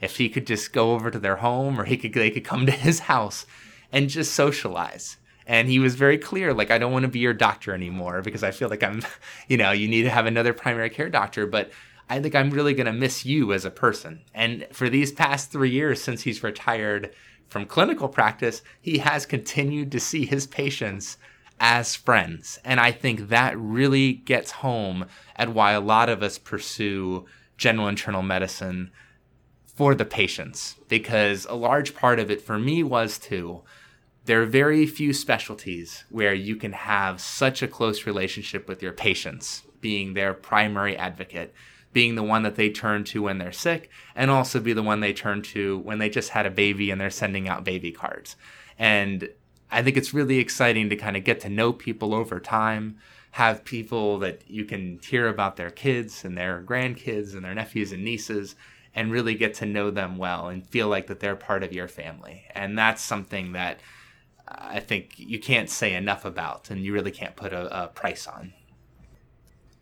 If 0.00 0.16
he 0.16 0.28
could 0.28 0.46
just 0.46 0.72
go 0.72 0.92
over 0.92 1.10
to 1.10 1.18
their 1.18 1.36
home 1.36 1.80
or 1.80 1.84
he 1.84 1.96
could 1.96 2.12
they 2.12 2.30
could 2.30 2.44
come 2.44 2.66
to 2.66 2.72
his 2.72 3.00
house 3.00 3.46
and 3.92 4.08
just 4.08 4.32
socialize. 4.32 5.18
And 5.46 5.68
he 5.68 5.78
was 5.78 5.94
very 5.94 6.18
clear, 6.18 6.52
like, 6.52 6.72
I 6.72 6.78
don't 6.78 6.92
want 6.92 7.04
to 7.04 7.08
be 7.08 7.20
your 7.20 7.32
doctor 7.32 7.72
anymore 7.72 8.20
because 8.20 8.42
I 8.42 8.50
feel 8.50 8.68
like 8.68 8.82
I'm, 8.82 9.02
you 9.48 9.56
know, 9.56 9.70
you 9.70 9.88
need 9.88 10.02
to 10.02 10.10
have 10.10 10.26
another 10.26 10.52
primary 10.52 10.90
care 10.90 11.08
doctor. 11.08 11.46
But 11.46 11.70
I 12.08 12.20
think 12.20 12.34
I'm 12.34 12.50
really 12.50 12.74
going 12.74 12.86
to 12.86 12.92
miss 12.92 13.24
you 13.24 13.52
as 13.52 13.64
a 13.64 13.70
person. 13.70 14.22
And 14.34 14.66
for 14.72 14.88
these 14.88 15.12
past 15.12 15.50
three 15.50 15.70
years 15.70 16.02
since 16.02 16.22
he's 16.22 16.42
retired 16.42 17.12
from 17.48 17.66
clinical 17.66 18.08
practice, 18.08 18.62
he 18.80 18.98
has 18.98 19.26
continued 19.26 19.92
to 19.92 20.00
see 20.00 20.26
his 20.26 20.46
patients 20.46 21.16
as 21.58 21.96
friends. 21.96 22.58
And 22.64 22.80
I 22.80 22.92
think 22.92 23.28
that 23.28 23.58
really 23.58 24.12
gets 24.12 24.50
home 24.52 25.06
at 25.36 25.52
why 25.52 25.72
a 25.72 25.80
lot 25.80 26.08
of 26.08 26.22
us 26.22 26.38
pursue 26.38 27.26
general 27.56 27.88
internal 27.88 28.22
medicine 28.22 28.90
for 29.64 29.94
the 29.94 30.04
patients, 30.04 30.76
because 30.88 31.46
a 31.46 31.54
large 31.54 31.94
part 31.94 32.18
of 32.18 32.30
it 32.30 32.40
for 32.40 32.58
me 32.58 32.82
was 32.82 33.18
too. 33.18 33.62
There 34.24 34.42
are 34.42 34.46
very 34.46 34.86
few 34.86 35.12
specialties 35.12 36.04
where 36.10 36.34
you 36.34 36.56
can 36.56 36.72
have 36.72 37.20
such 37.20 37.62
a 37.62 37.68
close 37.68 38.06
relationship 38.06 38.68
with 38.68 38.82
your 38.82 38.92
patients, 38.92 39.62
being 39.80 40.14
their 40.14 40.34
primary 40.34 40.96
advocate 40.96 41.54
being 41.96 42.14
the 42.14 42.22
one 42.22 42.42
that 42.42 42.56
they 42.56 42.68
turn 42.68 43.02
to 43.02 43.22
when 43.22 43.38
they're 43.38 43.50
sick 43.50 43.88
and 44.14 44.30
also 44.30 44.60
be 44.60 44.74
the 44.74 44.82
one 44.82 45.00
they 45.00 45.14
turn 45.14 45.40
to 45.40 45.78
when 45.78 45.96
they 45.96 46.10
just 46.10 46.28
had 46.28 46.44
a 46.44 46.50
baby 46.50 46.90
and 46.90 47.00
they're 47.00 47.08
sending 47.08 47.48
out 47.48 47.64
baby 47.64 47.90
cards. 47.90 48.36
And 48.78 49.30
I 49.70 49.82
think 49.82 49.96
it's 49.96 50.14
really 50.14 50.38
exciting 50.38 50.88
to 50.90 50.96
kind 50.96 51.16
of 51.16 51.24
get 51.24 51.40
to 51.40 51.48
know 51.48 51.72
people 51.72 52.14
over 52.14 52.40
time, 52.40 52.98
have 53.32 53.64
people 53.64 54.18
that 54.20 54.42
you 54.48 54.64
can 54.64 55.00
hear 55.02 55.28
about 55.28 55.56
their 55.56 55.70
kids 55.70 56.24
and 56.24 56.36
their 56.36 56.62
grandkids 56.62 57.34
and 57.34 57.44
their 57.44 57.54
nephews 57.54 57.92
and 57.92 58.04
nieces 58.04 58.54
and 58.94 59.12
really 59.12 59.34
get 59.34 59.54
to 59.54 59.66
know 59.66 59.90
them 59.90 60.16
well 60.16 60.48
and 60.48 60.66
feel 60.66 60.88
like 60.88 61.06
that 61.08 61.20
they're 61.20 61.36
part 61.36 61.62
of 61.62 61.72
your 61.72 61.88
family. 61.88 62.44
And 62.54 62.78
that's 62.78 63.02
something 63.02 63.52
that 63.52 63.80
I 64.48 64.80
think 64.80 65.18
you 65.18 65.38
can't 65.38 65.68
say 65.68 65.94
enough 65.94 66.24
about 66.24 66.70
and 66.70 66.82
you 66.82 66.92
really 66.92 67.10
can't 67.10 67.36
put 67.36 67.52
a, 67.52 67.84
a 67.84 67.88
price 67.88 68.26
on 68.26 68.52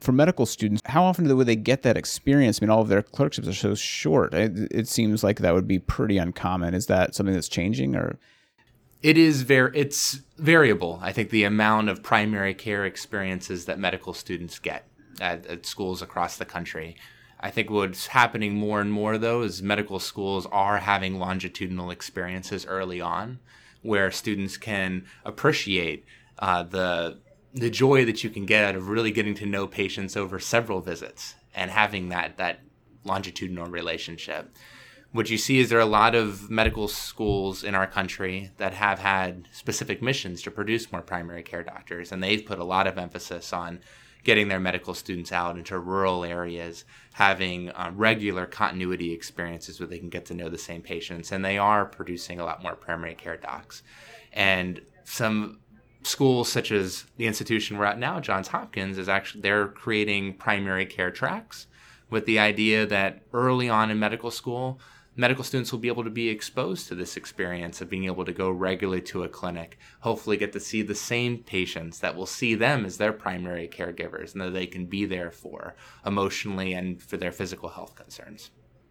for 0.05 0.13
medical 0.13 0.47
students, 0.47 0.83
how 0.85 1.03
often 1.03 1.35
would 1.35 1.47
they 1.47 1.57
get 1.57 1.83
that 1.83 1.97
experience? 1.97 2.61
I 2.61 2.65
mean, 2.65 2.71
all 2.71 2.83
of 2.83 2.89
their 2.89 3.03
clerkships 3.03 3.49
are 3.49 3.55
so 3.55 3.75
short. 3.75 4.35
It, 4.35 4.71
it, 4.71 4.87
seems 4.87 5.25
like 5.25 5.39
that 5.39 5.55
would 5.55 5.67
be 5.67 5.79
pretty 5.79 6.19
uncommon. 6.19 6.75
Is 6.75 6.87
that 6.87 7.15
something 7.15 7.35
that's 7.35 7.49
changing, 7.49 7.97
or? 7.97 8.19
It 9.05 9.19
is 9.19 9.43
very. 9.43 9.71
It's 9.75 10.21
variable. 10.39 10.99
I 11.03 11.13
think 11.13 11.29
the 11.29 11.45
amount 11.45 11.91
of 11.91 12.03
primary 12.03 12.55
care 12.55 12.87
experiences 12.87 13.67
that 13.67 13.79
medical 13.79 14.15
students 14.15 14.59
get 14.59 14.89
at, 15.21 15.45
at 15.45 15.67
schools 15.67 16.01
across 16.01 16.39
the 16.39 16.47
country. 16.47 16.97
I 17.39 17.51
think 17.51 17.69
what's 17.69 18.07
happening 18.07 18.55
more 18.55 18.81
and 18.81 18.91
more 18.91 19.19
though 19.19 19.43
is 19.43 19.61
medical 19.61 19.99
schools 19.99 20.47
are 20.51 20.79
having 20.79 21.19
longitudinal 21.19 21.91
experiences 21.91 22.65
early 22.65 22.99
on, 22.99 23.41
where 23.83 24.11
students 24.11 24.57
can 24.57 25.05
appreciate 25.23 26.07
uh, 26.39 26.63
the 26.63 27.19
the 27.53 27.69
joy 27.69 28.07
that 28.07 28.25
you 28.25 28.31
can 28.31 28.47
get 28.47 28.65
out 28.65 28.75
of 28.75 28.89
really 28.89 29.11
getting 29.11 29.35
to 29.35 29.45
know 29.45 29.67
patients 29.67 30.17
over 30.17 30.41
several 30.41 30.81
visits 30.81 31.35
and 31.55 31.71
having 31.71 32.09
that 32.09 32.39
that 32.39 32.61
longitudinal 33.05 33.67
relationship. 33.67 34.51
What 35.15 35.31
you 35.31 35.39
see 35.39 35.61
is 35.61 35.69
there 35.69 35.79
are 35.79 35.81
a 35.81 35.87
lot 35.87 36.17
of 36.17 36.51
medical 36.51 36.89
schools 36.89 37.63
in 37.63 37.77
our 37.77 37.87
country 37.87 38.51
that 38.57 38.75
have 38.75 38.99
had 38.99 39.47
specific 39.53 40.03
missions 40.03 40.43
to 40.43 40.51
produce 40.51 40.91
more 40.91 41.03
primary 41.03 41.45
care 41.45 41.63
doctors, 41.63 42.11
and 42.11 42.21
they've 42.21 42.45
put 42.45 42.59
a 42.59 42.65
lot 42.65 42.89
of 42.89 42.99
emphasis 42.99 43.53
on 43.53 43.79
getting 44.25 44.49
their 44.49 44.59
medical 44.59 44.93
students 44.93 45.31
out 45.31 45.57
into 45.57 45.79
rural 45.79 46.25
areas, 46.25 46.85
having 47.13 47.71
uh, 47.71 47.93
regular 47.95 48.45
continuity 48.45 49.13
experiences 49.13 49.79
where 49.79 49.87
they 49.87 50.01
can 50.01 50.09
get 50.09 50.27
to 50.27 50.35
know 50.35 50.49
the 50.49 50.59
same 50.59 50.83
patients, 50.83 51.31
and 51.31 51.45
they 51.45 51.59
are 51.59 51.85
producing 51.85 52.41
a 52.41 52.45
lot 52.45 52.61
more 52.61 52.75
primary 52.75 53.15
care 53.15 53.37
docs. 53.37 53.85
And 54.33 54.81
some 55.05 55.61
schools 56.03 56.51
such 56.51 56.73
as 56.73 57.05
the 57.19 57.29
institution 57.29 57.79
we're 57.79 57.85
at 57.85 58.01
now, 58.01 58.19
Johns 58.19 58.49
Hopkins, 58.49 58.99
is 58.99 59.09
actually 59.09 59.43
they're 59.43 59.69
creating 59.69 60.35
primary 60.39 60.87
care 60.87 61.13
tracks 61.13 61.69
with 62.11 62.27
the 62.27 62.41
idea 62.41 62.85
that 62.87 63.23
early 63.33 63.69
on 63.69 63.93
in 63.93 63.99
medical 64.01 64.33
school, 64.33 64.81
medical 65.17 65.45
students 65.45 65.71
will 65.71 65.79
be 65.79 65.89
able 65.89 66.05
to 66.05 66.11
be 66.11 66.29
exposed 66.29 66.89
to 66.89 66.95
this 66.95 67.17
experience 67.17 67.81
of 67.81 67.91
being 67.91 68.05
able 68.05 68.25
to 68.25 68.33
go 68.33 68.51
regularly 68.51 69.01
to 69.03 69.23
a 69.23 69.29
clinic, 69.29 69.79
hopefully 70.01 70.37
get 70.37 70.53
to 70.53 70.61
see 70.61 70.83
the 70.83 70.95
same 70.95 71.39
patients 71.39 72.01
that 72.01 72.17
will 72.17 72.27
see 72.27 72.55
them 72.55 72.85
as 72.85 72.99
their 72.99 73.13
primary 73.13 73.69
caregivers 73.69 74.33
and 74.33 74.43
that 74.43 74.53
they 74.53 74.67
can 74.67 74.87
be 74.87 75.05
there 75.05 75.31
for 75.31 75.75
emotionally 76.05 76.73
and 76.73 77.01
for 77.03 77.17
their 77.17 77.33
physical 77.33 77.69
health 77.69 77.95
concerns. 77.95 78.51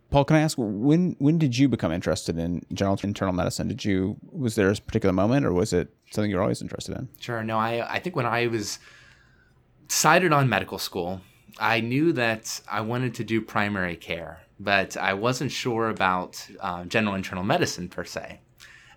Paul, 0.09 0.25
can 0.25 0.35
I 0.35 0.41
ask 0.41 0.57
when 0.59 1.15
when 1.17 1.39
did 1.39 1.57
you 1.57 1.67
become 1.67 1.91
interested 1.91 2.37
in 2.37 2.63
general 2.71 2.99
internal 3.03 3.33
medicine? 3.33 3.67
Did 3.67 3.83
you 3.83 4.17
was 4.31 4.53
there 4.53 4.69
a 4.69 4.75
particular 4.75 5.11
moment, 5.11 5.43
or 5.43 5.51
was 5.51 5.73
it 5.73 5.91
something 6.11 6.29
you 6.29 6.37
were 6.37 6.43
always 6.43 6.61
interested 6.61 6.95
in? 6.95 7.09
Sure. 7.19 7.43
No, 7.43 7.57
I 7.57 7.95
I 7.95 7.99
think 7.99 8.15
when 8.15 8.27
I 8.27 8.45
was 8.45 8.77
decided 9.87 10.31
on 10.31 10.47
medical 10.47 10.77
school, 10.77 11.21
I 11.59 11.81
knew 11.81 12.13
that 12.13 12.61
I 12.69 12.81
wanted 12.81 13.15
to 13.15 13.23
do 13.23 13.41
primary 13.41 13.95
care, 13.95 14.41
but 14.59 14.97
I 14.97 15.13
wasn't 15.13 15.51
sure 15.51 15.89
about 15.89 16.45
uh, 16.59 16.85
general 16.85 17.15
internal 17.15 17.43
medicine 17.43 17.89
per 17.89 18.03
se. 18.03 18.39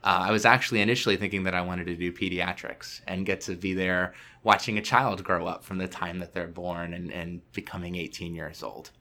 Uh, 0.03 0.27
I 0.29 0.31
was 0.31 0.45
actually 0.45 0.81
initially 0.81 1.17
thinking 1.17 1.43
that 1.45 1.55
I 1.55 1.63
wanted 1.63 1.87
to 1.87 1.97
do 1.97 2.13
pediatrics 2.13 3.01
and 3.09 3.27
get 3.27 3.41
to 3.43 3.57
be 3.57 3.75
there 3.75 4.15
watching 4.45 4.79
a 4.79 4.83
child 4.83 5.25
grow 5.25 5.47
up 5.47 5.65
from 5.65 5.79
the 5.79 5.89
time 5.89 6.21
that 6.21 6.33
they're 6.33 6.47
born 6.47 6.95
and, 6.95 7.13
and 7.13 7.41
becoming 7.53 7.97
18 7.97 8.35
years 8.35 8.63
old. 8.63 8.93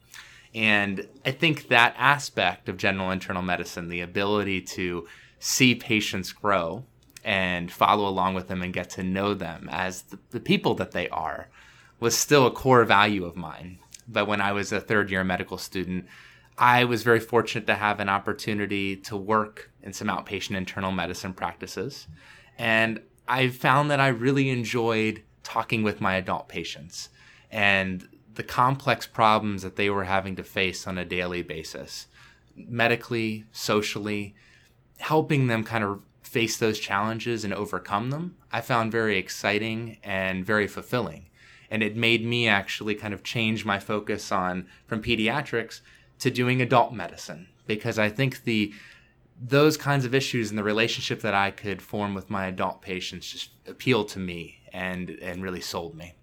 And 0.55 1.07
I 1.25 1.31
think 1.31 1.67
that 1.67 1.93
aspect 1.97 2.69
of 2.69 2.77
general 2.77 3.11
internal 3.11 3.43
medicine, 3.43 3.89
the 3.89 4.01
ability 4.01 4.61
to 4.61 5.05
see 5.37 5.75
patients 5.75 6.31
grow 6.31 6.85
and 7.23 7.71
follow 7.71 8.07
along 8.07 8.33
with 8.33 8.47
them 8.47 8.61
and 8.61 8.73
get 8.73 8.89
to 8.91 9.03
know 9.03 9.33
them 9.33 9.67
as 9.71 10.03
the, 10.03 10.19
the 10.31 10.39
people 10.39 10.73
that 10.75 10.91
they 10.91 11.09
are, 11.09 11.49
was 11.99 12.17
still 12.17 12.45
a 12.45 12.51
core 12.51 12.83
value 12.83 13.25
of 13.25 13.35
mine. 13.35 13.79
But 14.07 14.27
when 14.27 14.41
I 14.41 14.51
was 14.51 14.71
a 14.71 14.79
third 14.81 15.09
year 15.09 15.23
medical 15.23 15.57
student, 15.57 16.05
I 16.57 16.85
was 16.85 17.03
very 17.03 17.19
fortunate 17.19 17.67
to 17.67 17.75
have 17.75 17.99
an 17.99 18.09
opportunity 18.09 18.95
to 18.97 19.17
work 19.17 19.71
in 19.81 19.93
some 19.93 20.07
outpatient 20.07 20.55
internal 20.55 20.91
medicine 20.91 21.33
practices. 21.33 22.07
And 22.57 23.01
I 23.27 23.49
found 23.49 23.91
that 23.91 23.99
I 23.99 24.07
really 24.07 24.49
enjoyed 24.49 25.23
talking 25.43 25.83
with 25.83 26.01
my 26.01 26.15
adult 26.15 26.47
patients. 26.47 27.09
And 27.51 28.07
the 28.35 28.43
complex 28.43 29.05
problems 29.05 29.63
that 29.63 29.75
they 29.75 29.89
were 29.89 30.03
having 30.03 30.35
to 30.35 30.43
face 30.43 30.87
on 30.87 30.97
a 30.97 31.05
daily 31.05 31.41
basis, 31.41 32.07
medically, 32.55 33.45
socially, 33.51 34.35
helping 34.97 35.47
them 35.47 35.63
kind 35.63 35.83
of 35.83 36.01
face 36.21 36.57
those 36.57 36.79
challenges 36.79 37.43
and 37.43 37.53
overcome 37.53 38.09
them, 38.09 38.35
I 38.51 38.61
found 38.61 38.91
very 38.91 39.17
exciting 39.17 39.97
and 40.03 40.45
very 40.45 40.67
fulfilling. 40.67 41.27
And 41.69 41.83
it 41.83 41.95
made 41.95 42.25
me 42.25 42.47
actually 42.47 42.95
kind 42.95 43.13
of 43.13 43.23
change 43.23 43.65
my 43.65 43.79
focus 43.79 44.31
on 44.31 44.67
from 44.87 45.01
pediatrics 45.01 45.81
to 46.19 46.31
doing 46.31 46.61
adult 46.61 46.93
medicine 46.93 47.47
because 47.67 47.99
I 47.99 48.09
think 48.09 48.43
the 48.43 48.73
those 49.41 49.75
kinds 49.75 50.05
of 50.05 50.15
issues 50.15 50.49
and 50.49 50.57
the 50.57 50.63
relationship 50.63 51.21
that 51.21 51.33
I 51.33 51.51
could 51.51 51.81
form 51.81 52.13
with 52.13 52.29
my 52.29 52.45
adult 52.45 52.81
patients 52.81 53.29
just 53.29 53.49
appealed 53.67 54.07
to 54.09 54.19
me 54.19 54.59
and 54.71 55.09
and 55.21 55.43
really 55.43 55.61
sold 55.61 55.95
me. 55.95 56.13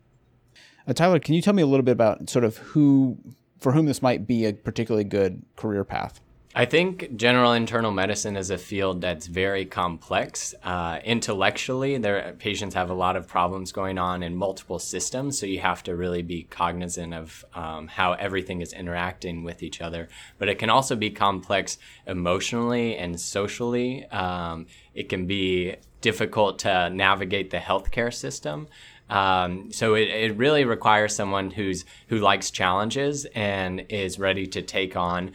Uh, 0.87 0.93
Tyler, 0.93 1.19
can 1.19 1.35
you 1.35 1.43
tell 1.43 1.55
me 1.55 1.63
a 1.63 1.67
little 1.67 1.85
bit 1.85 1.93
about 1.93 2.29
sort 2.29 2.45
of 2.45 2.57
who, 2.59 3.17
for 3.59 3.73
whom 3.73 3.87
this 3.87 4.03
might 4.03 4.27
be 4.27 4.47
a 4.47 4.53
particularly 4.53 5.05
good 5.05 5.43
career 5.57 5.85
path? 5.85 6.21
I 6.55 6.67
think 6.67 7.17
general 7.17 7.53
internal 7.53 7.93
medicine 7.93 8.37
is 8.37 8.51
a 8.51 8.59
field 8.59 9.01
that's 9.01 9.27
very 9.27 9.65
complex. 9.65 10.55
Uh, 10.63 10.99
intellectually, 11.03 11.97
their 11.97 12.35
patients 12.39 12.75
have 12.75 12.91
a 12.91 12.95
lot 12.95 13.17
of 13.17 13.27
problems 13.27 13.73
going 13.73 13.97
on 13.97 14.23
in 14.23 14.37
multiple 14.37 14.79
systems, 14.79 15.39
so 15.39 15.47
you 15.47 15.61
have 15.61 15.83
to 15.85 15.97
really 15.97 16.21
be 16.21 16.43
cognizant 16.43 17.15
of 17.15 17.43
um, 17.55 17.89
how 17.89 18.13
everything 18.13 18.61
is 18.61 18.75
interacting 18.75 19.45
with 19.45 19.63
each 19.63 19.81
other. 19.81 20.11
But 20.37 20.51
it 20.51 20.59
can 20.59 20.69
also 20.69 20.95
be 20.95 21.09
complex 21.09 21.79
emotionally 22.07 22.99
and 22.99 23.19
socially. 23.19 24.05
Um, 24.09 24.67
it 24.95 25.09
can 25.09 25.27
be 25.27 25.77
difficult 26.03 26.59
to 26.61 26.91
navigate 26.91 27.51
the 27.51 27.59
healthcare 27.59 28.13
system. 28.13 28.69
Um, 29.09 29.73
so 29.73 29.95
it, 29.95 30.09
it 30.09 30.37
really 30.37 30.65
requires 30.65 31.15
someone 31.15 31.51
who's 31.51 31.87
who 32.09 32.19
likes 32.19 32.51
challenges 32.51 33.25
and 33.35 33.87
is 33.89 34.19
ready 34.19 34.47
to 34.49 34.63
take 34.63 34.97
on 34.97 35.33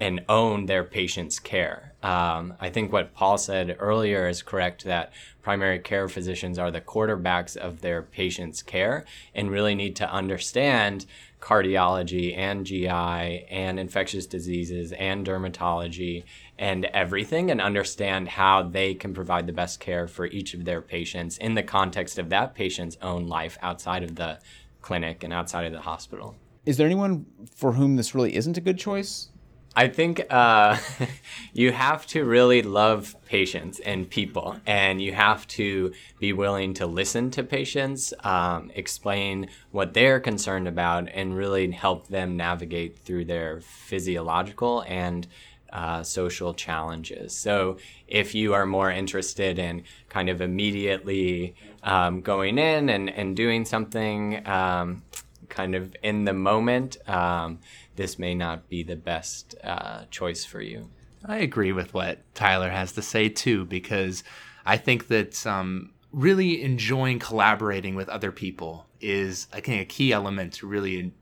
and 0.00 0.24
own 0.28 0.66
their 0.66 0.82
patient's 0.82 1.38
care. 1.38 1.92
Um, 2.02 2.54
I 2.58 2.70
think 2.70 2.92
what 2.92 3.12
Paul 3.12 3.36
said 3.36 3.76
earlier 3.78 4.26
is 4.26 4.42
correct 4.42 4.84
that 4.84 5.12
primary 5.42 5.78
care 5.78 6.08
physicians 6.08 6.58
are 6.58 6.70
the 6.70 6.80
quarterbacks 6.80 7.56
of 7.56 7.82
their 7.82 8.02
patient's 8.02 8.62
care 8.62 9.04
and 9.34 9.50
really 9.50 9.74
need 9.74 9.96
to 9.96 10.10
understand 10.10 11.04
cardiology 11.40 12.36
and 12.36 12.66
GI 12.66 12.88
and 12.88 13.78
infectious 13.78 14.26
diseases 14.26 14.92
and 14.92 15.26
dermatology 15.26 16.24
and 16.58 16.84
everything 16.86 17.50
and 17.50 17.60
understand 17.60 18.28
how 18.28 18.62
they 18.62 18.94
can 18.94 19.14
provide 19.14 19.46
the 19.46 19.52
best 19.52 19.80
care 19.80 20.06
for 20.06 20.26
each 20.26 20.52
of 20.54 20.64
their 20.64 20.82
patients 20.82 21.38
in 21.38 21.54
the 21.54 21.62
context 21.62 22.18
of 22.18 22.28
that 22.28 22.54
patient's 22.54 22.98
own 23.00 23.26
life 23.26 23.58
outside 23.62 24.02
of 24.02 24.16
the 24.16 24.38
clinic 24.82 25.24
and 25.24 25.32
outside 25.32 25.66
of 25.66 25.72
the 25.72 25.80
hospital. 25.80 26.36
Is 26.66 26.76
there 26.76 26.86
anyone 26.86 27.26
for 27.54 27.72
whom 27.72 27.96
this 27.96 28.14
really 28.14 28.36
isn't 28.36 28.58
a 28.58 28.60
good 28.60 28.78
choice? 28.78 29.29
I 29.76 29.88
think 29.88 30.20
uh, 30.30 30.76
you 31.52 31.72
have 31.72 32.06
to 32.08 32.24
really 32.24 32.62
love 32.62 33.14
patients 33.24 33.78
and 33.80 34.08
people, 34.10 34.56
and 34.66 35.00
you 35.00 35.12
have 35.12 35.46
to 35.48 35.92
be 36.18 36.32
willing 36.32 36.74
to 36.74 36.86
listen 36.86 37.30
to 37.32 37.44
patients, 37.44 38.12
um, 38.24 38.72
explain 38.74 39.48
what 39.70 39.94
they're 39.94 40.18
concerned 40.18 40.66
about, 40.66 41.08
and 41.12 41.36
really 41.36 41.70
help 41.70 42.08
them 42.08 42.36
navigate 42.36 42.98
through 42.98 43.26
their 43.26 43.60
physiological 43.60 44.84
and 44.88 45.28
uh, 45.72 46.02
social 46.02 46.52
challenges. 46.52 47.32
So, 47.32 47.76
if 48.08 48.34
you 48.34 48.54
are 48.54 48.66
more 48.66 48.90
interested 48.90 49.56
in 49.56 49.84
kind 50.08 50.28
of 50.28 50.40
immediately 50.40 51.54
um, 51.84 52.22
going 52.22 52.58
in 52.58 52.88
and, 52.88 53.08
and 53.08 53.36
doing 53.36 53.64
something 53.64 54.44
um, 54.48 55.02
kind 55.48 55.76
of 55.76 55.94
in 56.02 56.24
the 56.24 56.32
moment, 56.32 56.96
um, 57.08 57.60
this 58.00 58.18
may 58.18 58.34
not 58.34 58.66
be 58.70 58.82
the 58.82 58.96
best 58.96 59.54
uh, 59.62 60.04
choice 60.10 60.42
for 60.42 60.62
you. 60.62 60.88
I 61.22 61.36
agree 61.36 61.70
with 61.70 61.92
what 61.92 62.20
Tyler 62.34 62.70
has 62.70 62.92
to 62.92 63.02
say 63.02 63.28
too, 63.28 63.66
because 63.66 64.24
I 64.64 64.78
think 64.78 65.08
that 65.08 65.46
um, 65.46 65.92
really 66.10 66.62
enjoying 66.62 67.18
collaborating 67.18 67.96
with 67.96 68.08
other 68.08 68.32
people 68.32 68.86
is, 69.02 69.48
I 69.52 69.60
think, 69.60 69.82
a 69.82 69.84
key 69.84 70.14
element 70.14 70.54
to 70.54 70.66
really 70.66 71.12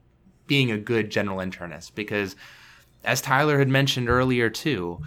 being 0.46 0.70
a 0.70 0.78
good 0.78 1.10
general 1.10 1.38
internist. 1.38 1.96
Because, 1.96 2.36
as 3.02 3.20
Tyler 3.20 3.58
had 3.58 3.68
mentioned 3.68 4.08
earlier 4.08 4.48
too, 4.48 5.02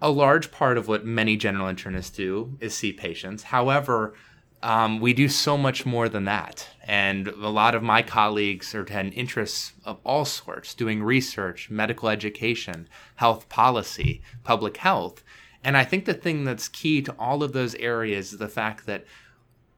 a 0.00 0.10
large 0.10 0.50
part 0.50 0.78
of 0.78 0.88
what 0.88 1.04
many 1.04 1.36
general 1.36 1.66
internists 1.66 2.16
do 2.16 2.56
is 2.60 2.74
see 2.74 2.94
patients. 2.94 3.42
However, 3.42 4.14
um, 4.62 5.00
we 5.00 5.12
do 5.12 5.28
so 5.28 5.56
much 5.56 5.86
more 5.86 6.08
than 6.08 6.24
that. 6.24 6.68
And 6.84 7.28
a 7.28 7.48
lot 7.48 7.74
of 7.74 7.82
my 7.82 8.02
colleagues 8.02 8.74
are 8.74 8.84
had 8.88 9.12
interests 9.14 9.72
of 9.84 9.98
all 10.04 10.24
sorts, 10.24 10.74
doing 10.74 11.02
research, 11.02 11.70
medical 11.70 12.08
education, 12.08 12.88
health 13.16 13.48
policy, 13.48 14.22
public 14.44 14.76
health. 14.78 15.22
And 15.62 15.76
I 15.76 15.84
think 15.84 16.04
the 16.04 16.14
thing 16.14 16.44
that's 16.44 16.68
key 16.68 17.02
to 17.02 17.14
all 17.18 17.42
of 17.42 17.52
those 17.52 17.74
areas 17.76 18.32
is 18.32 18.38
the 18.38 18.48
fact 18.48 18.86
that 18.86 19.04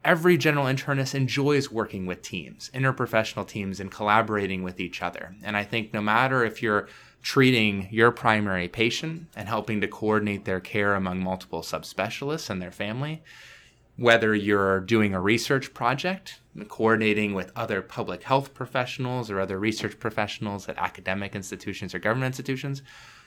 every 0.03 0.37
general 0.37 0.65
internist 0.65 1.15
enjoys 1.15 1.71
working 1.71 2.05
with 2.05 2.21
teams, 2.21 2.69
interprofessional 2.73 3.47
teams, 3.47 3.79
and 3.79 3.91
collaborating 3.91 4.63
with 4.63 4.79
each 4.79 5.01
other. 5.01 5.35
And 5.43 5.55
I 5.55 5.63
think 5.63 5.93
no 5.93 6.01
matter 6.01 6.43
if 6.43 6.61
you're 6.61 6.87
treating 7.21 7.87
your 7.89 8.11
primary 8.11 8.67
patient 8.67 9.27
and 9.35 9.47
helping 9.47 9.79
to 9.79 9.87
coordinate 9.87 10.43
their 10.43 10.59
care 10.59 10.95
among 10.95 11.23
multiple 11.23 11.61
subspecialists 11.61 12.49
and 12.49 12.61
their 12.61 12.71
family, 12.71 13.23
whether 13.95 14.33
you're 14.33 14.79
doing 14.79 15.13
a 15.13 15.21
research 15.21 15.73
project, 15.73 16.39
coordinating 16.67 17.33
with 17.33 17.51
other 17.55 17.81
public 17.81 18.23
health 18.23 18.53
professionals 18.53 19.29
or 19.29 19.39
other 19.39 19.59
research 19.59 19.99
professionals 19.99 20.67
at 20.67 20.77
academic 20.77 21.35
institutions 21.35 21.93
or 21.93 21.99
government 21.99 22.27
institutions, 22.27 22.81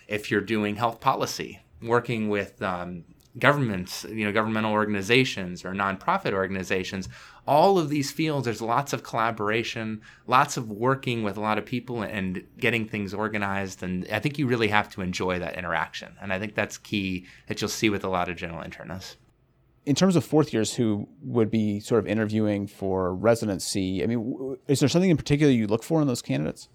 if 0.08 0.30
you're 0.30 0.40
doing 0.40 0.76
health 0.76 1.00
policy, 1.00 1.60
working 1.82 2.28
with 2.28 2.60
um, 2.62 3.04
governments, 3.38 4.04
you 4.08 4.24
know, 4.24 4.32
governmental 4.32 4.72
organizations 4.72 5.64
or 5.64 5.72
nonprofit 5.72 6.32
organizations, 6.32 7.08
all 7.46 7.78
of 7.78 7.88
these 7.88 8.10
fields, 8.10 8.44
there's 8.44 8.62
lots 8.62 8.92
of 8.92 9.04
collaboration, 9.04 10.00
lots 10.26 10.56
of 10.56 10.68
working 10.68 11.22
with 11.22 11.36
a 11.36 11.40
lot 11.40 11.58
of 11.58 11.64
people 11.64 12.02
and 12.02 12.44
getting 12.58 12.88
things 12.88 13.14
organized. 13.14 13.84
And 13.84 14.06
I 14.10 14.18
think 14.18 14.36
you 14.36 14.48
really 14.48 14.68
have 14.68 14.88
to 14.90 15.00
enjoy 15.00 15.38
that 15.38 15.56
interaction. 15.56 16.16
And 16.20 16.32
I 16.32 16.40
think 16.40 16.54
that's 16.54 16.78
key 16.78 17.26
that 17.46 17.60
you'll 17.60 17.68
see 17.68 17.90
with 17.90 18.04
a 18.04 18.08
lot 18.08 18.28
of 18.28 18.36
general 18.36 18.64
internists 18.64 19.16
in 19.86 19.94
terms 19.94 20.16
of 20.16 20.24
fourth 20.24 20.52
years 20.52 20.74
who 20.74 21.08
would 21.22 21.50
be 21.50 21.80
sort 21.80 22.00
of 22.00 22.06
interviewing 22.06 22.66
for 22.66 23.14
residency, 23.14 24.02
I 24.02 24.06
mean, 24.06 24.58
is 24.66 24.80
there 24.80 24.88
something 24.88 25.10
in 25.10 25.16
particular 25.16 25.52
you 25.52 25.68
look 25.68 25.84
for 25.84 26.02
in 26.02 26.08
those 26.08 26.22
candidates? 26.22 26.68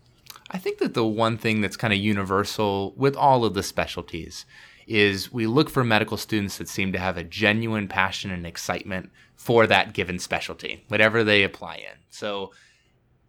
I 0.49 0.57
think 0.57 0.79
that 0.79 0.93
the 0.93 1.05
one 1.05 1.37
thing 1.37 1.61
that's 1.61 1.77
kind 1.77 1.93
of 1.93 1.99
universal 1.99 2.93
with 2.95 3.15
all 3.15 3.43
of 3.43 3.53
the 3.53 3.63
specialties 3.63 4.45
is 4.87 5.31
we 5.31 5.45
look 5.45 5.69
for 5.69 5.83
medical 5.83 6.17
students 6.17 6.57
that 6.57 6.69
seem 6.69 6.91
to 6.93 6.99
have 6.99 7.17
a 7.17 7.23
genuine 7.23 7.87
passion 7.87 8.31
and 8.31 8.47
excitement 8.47 9.11
for 9.35 9.67
that 9.67 9.93
given 9.93 10.17
specialty, 10.17 10.83
whatever 10.87 11.23
they 11.23 11.43
apply 11.43 11.75
in. 11.75 11.99
So, 12.09 12.51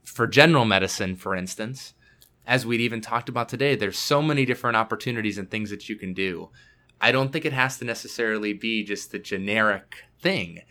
for 0.04 0.26
general 0.26 0.64
medicine, 0.64 1.16
for 1.16 1.34
instance, 1.36 1.94
as 2.46 2.66
we'd 2.66 2.80
even 2.80 3.00
talked 3.00 3.28
about 3.28 3.48
today, 3.48 3.76
there's 3.76 3.98
so 3.98 4.20
many 4.20 4.44
different 4.44 4.76
opportunities 4.76 5.38
and 5.38 5.50
things 5.50 5.70
that 5.70 5.88
you 5.88 5.96
can 5.96 6.12
do. 6.12 6.50
I 7.02 7.10
don't 7.10 7.32
think 7.32 7.44
it 7.44 7.52
has 7.52 7.78
to 7.78 7.84
necessarily 7.84 8.52
be 8.52 8.84
just 8.84 9.10
the 9.10 9.18
generic 9.18 10.04
thing. 10.20 10.62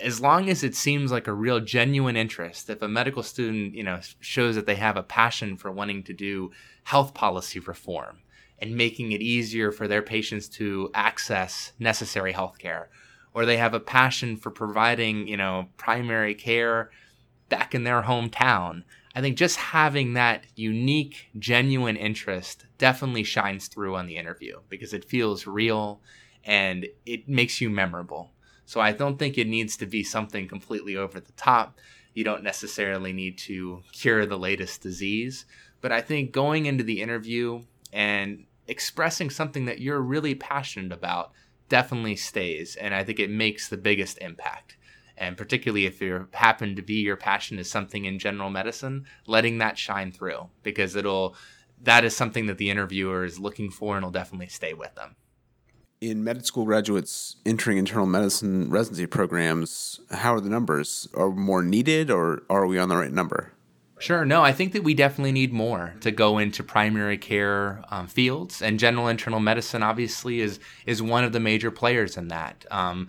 As 0.00 0.20
long 0.20 0.50
as 0.50 0.64
it 0.64 0.74
seems 0.74 1.12
like 1.12 1.28
a 1.28 1.32
real 1.32 1.60
genuine 1.60 2.16
interest, 2.16 2.68
if 2.68 2.82
a 2.82 2.88
medical 2.88 3.22
student, 3.22 3.74
you 3.74 3.84
know, 3.84 4.00
shows 4.18 4.56
that 4.56 4.66
they 4.66 4.74
have 4.74 4.96
a 4.96 5.02
passion 5.02 5.56
for 5.56 5.70
wanting 5.70 6.02
to 6.04 6.12
do 6.12 6.50
health 6.84 7.14
policy 7.14 7.60
reform 7.60 8.18
and 8.58 8.76
making 8.76 9.12
it 9.12 9.22
easier 9.22 9.70
for 9.70 9.86
their 9.86 10.02
patients 10.02 10.48
to 10.48 10.90
access 10.92 11.72
necessary 11.78 12.32
health 12.32 12.58
care, 12.58 12.90
or 13.32 13.46
they 13.46 13.56
have 13.56 13.72
a 13.72 13.80
passion 13.80 14.36
for 14.36 14.50
providing, 14.50 15.28
you 15.28 15.36
know, 15.36 15.68
primary 15.76 16.34
care 16.34 16.90
back 17.48 17.74
in 17.74 17.84
their 17.84 18.02
hometown, 18.02 18.82
I 19.14 19.20
think 19.20 19.36
just 19.36 19.56
having 19.56 20.14
that 20.14 20.44
unique, 20.54 21.30
genuine 21.38 21.96
interest 21.96 22.66
definitely 22.78 23.24
shines 23.24 23.66
through 23.66 23.96
on 23.96 24.06
the 24.06 24.16
interview 24.16 24.60
because 24.68 24.94
it 24.94 25.04
feels 25.04 25.46
real 25.46 26.00
and 26.44 26.86
it 27.04 27.28
makes 27.28 27.60
you 27.60 27.70
memorable. 27.70 28.30
So 28.66 28.80
I 28.80 28.92
don't 28.92 29.18
think 29.18 29.36
it 29.36 29.48
needs 29.48 29.76
to 29.78 29.86
be 29.86 30.04
something 30.04 30.46
completely 30.46 30.96
over 30.96 31.18
the 31.18 31.32
top. 31.32 31.78
You 32.14 32.22
don't 32.22 32.44
necessarily 32.44 33.12
need 33.12 33.36
to 33.38 33.82
cure 33.92 34.26
the 34.26 34.38
latest 34.38 34.80
disease. 34.80 35.44
But 35.80 35.90
I 35.90 36.00
think 36.00 36.30
going 36.30 36.66
into 36.66 36.84
the 36.84 37.02
interview 37.02 37.62
and 37.92 38.44
expressing 38.68 39.28
something 39.28 39.64
that 39.64 39.80
you're 39.80 40.00
really 40.00 40.36
passionate 40.36 40.92
about 40.92 41.32
definitely 41.68 42.16
stays. 42.16 42.76
And 42.76 42.94
I 42.94 43.02
think 43.02 43.18
it 43.18 43.30
makes 43.30 43.68
the 43.68 43.76
biggest 43.76 44.18
impact 44.18 44.76
and 45.20 45.36
particularly 45.36 45.86
if 45.86 46.00
you 46.00 46.26
happen 46.32 46.74
to 46.74 46.82
be 46.82 46.94
your 46.94 47.16
passion 47.16 47.58
is 47.58 47.70
something 47.70 48.06
in 48.06 48.18
general 48.18 48.50
medicine, 48.50 49.04
letting 49.26 49.58
that 49.58 49.78
shine 49.78 50.10
through 50.10 50.48
because 50.62 50.96
it'll 50.96 51.36
that 51.82 52.04
is 52.04 52.16
something 52.16 52.46
that 52.46 52.58
the 52.58 52.70
interviewer 52.70 53.24
is 53.24 53.38
looking 53.38 53.70
for 53.70 53.96
and 53.96 54.04
will 54.04 54.10
definitely 54.10 54.48
stay 54.48 54.74
with 54.74 54.94
them. 54.96 55.14
In 56.00 56.24
med 56.24 56.44
school 56.46 56.64
graduates 56.64 57.36
entering 57.44 57.76
internal 57.76 58.06
medicine 58.06 58.70
residency 58.70 59.06
programs, 59.06 60.00
how 60.10 60.34
are 60.34 60.40
the 60.40 60.48
numbers? 60.48 61.08
Are 61.14 61.30
more 61.30 61.62
needed 61.62 62.10
or 62.10 62.42
are 62.48 62.66
we 62.66 62.78
on 62.78 62.88
the 62.88 62.96
right 62.96 63.12
number? 63.12 63.52
Sure. 63.98 64.24
No, 64.24 64.42
I 64.42 64.52
think 64.52 64.72
that 64.72 64.82
we 64.82 64.94
definitely 64.94 65.32
need 65.32 65.52
more 65.52 65.94
to 66.00 66.10
go 66.10 66.38
into 66.38 66.62
primary 66.62 67.18
care 67.18 67.84
um, 67.90 68.06
fields, 68.06 68.62
and 68.62 68.78
general 68.78 69.08
internal 69.08 69.40
medicine 69.40 69.82
obviously 69.82 70.40
is 70.40 70.58
is 70.86 71.02
one 71.02 71.22
of 71.22 71.32
the 71.32 71.40
major 71.40 71.70
players 71.70 72.16
in 72.16 72.28
that. 72.28 72.64
Um, 72.70 73.08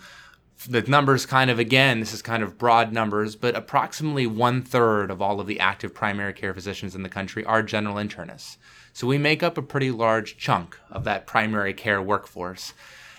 the 0.70 0.82
numbers 0.84 1.26
kind 1.26 1.50
of 1.50 1.60
again 1.60 2.00
this 2.00 2.14
is 2.14 2.22
kind 2.22 2.44
of 2.44 2.58
broad 2.58 2.92
numbers 2.92 3.36
but 3.36 3.56
approximately 3.56 4.28
one 4.28 4.62
third 4.62 5.10
of 5.10 5.22
all 5.22 5.40
of 5.40 5.48
the 5.48 5.60
active 5.60 5.94
primary 5.94 6.34
care 6.34 6.54
physicians 6.54 6.96
in 6.96 7.04
the 7.04 7.10
country 7.10 7.44
are 7.46 7.64
general 7.64 7.96
internists. 7.96 8.58
So 8.94 9.08
we 9.08 9.18
make 9.18 9.42
up 9.42 9.58
a 9.58 9.62
pretty 9.62 9.90
large 9.90 10.38
chunk 10.38 10.78
of 10.90 11.06
that 11.06 11.26
primary 11.26 11.74
care 11.74 12.02
workforce. 12.02 12.74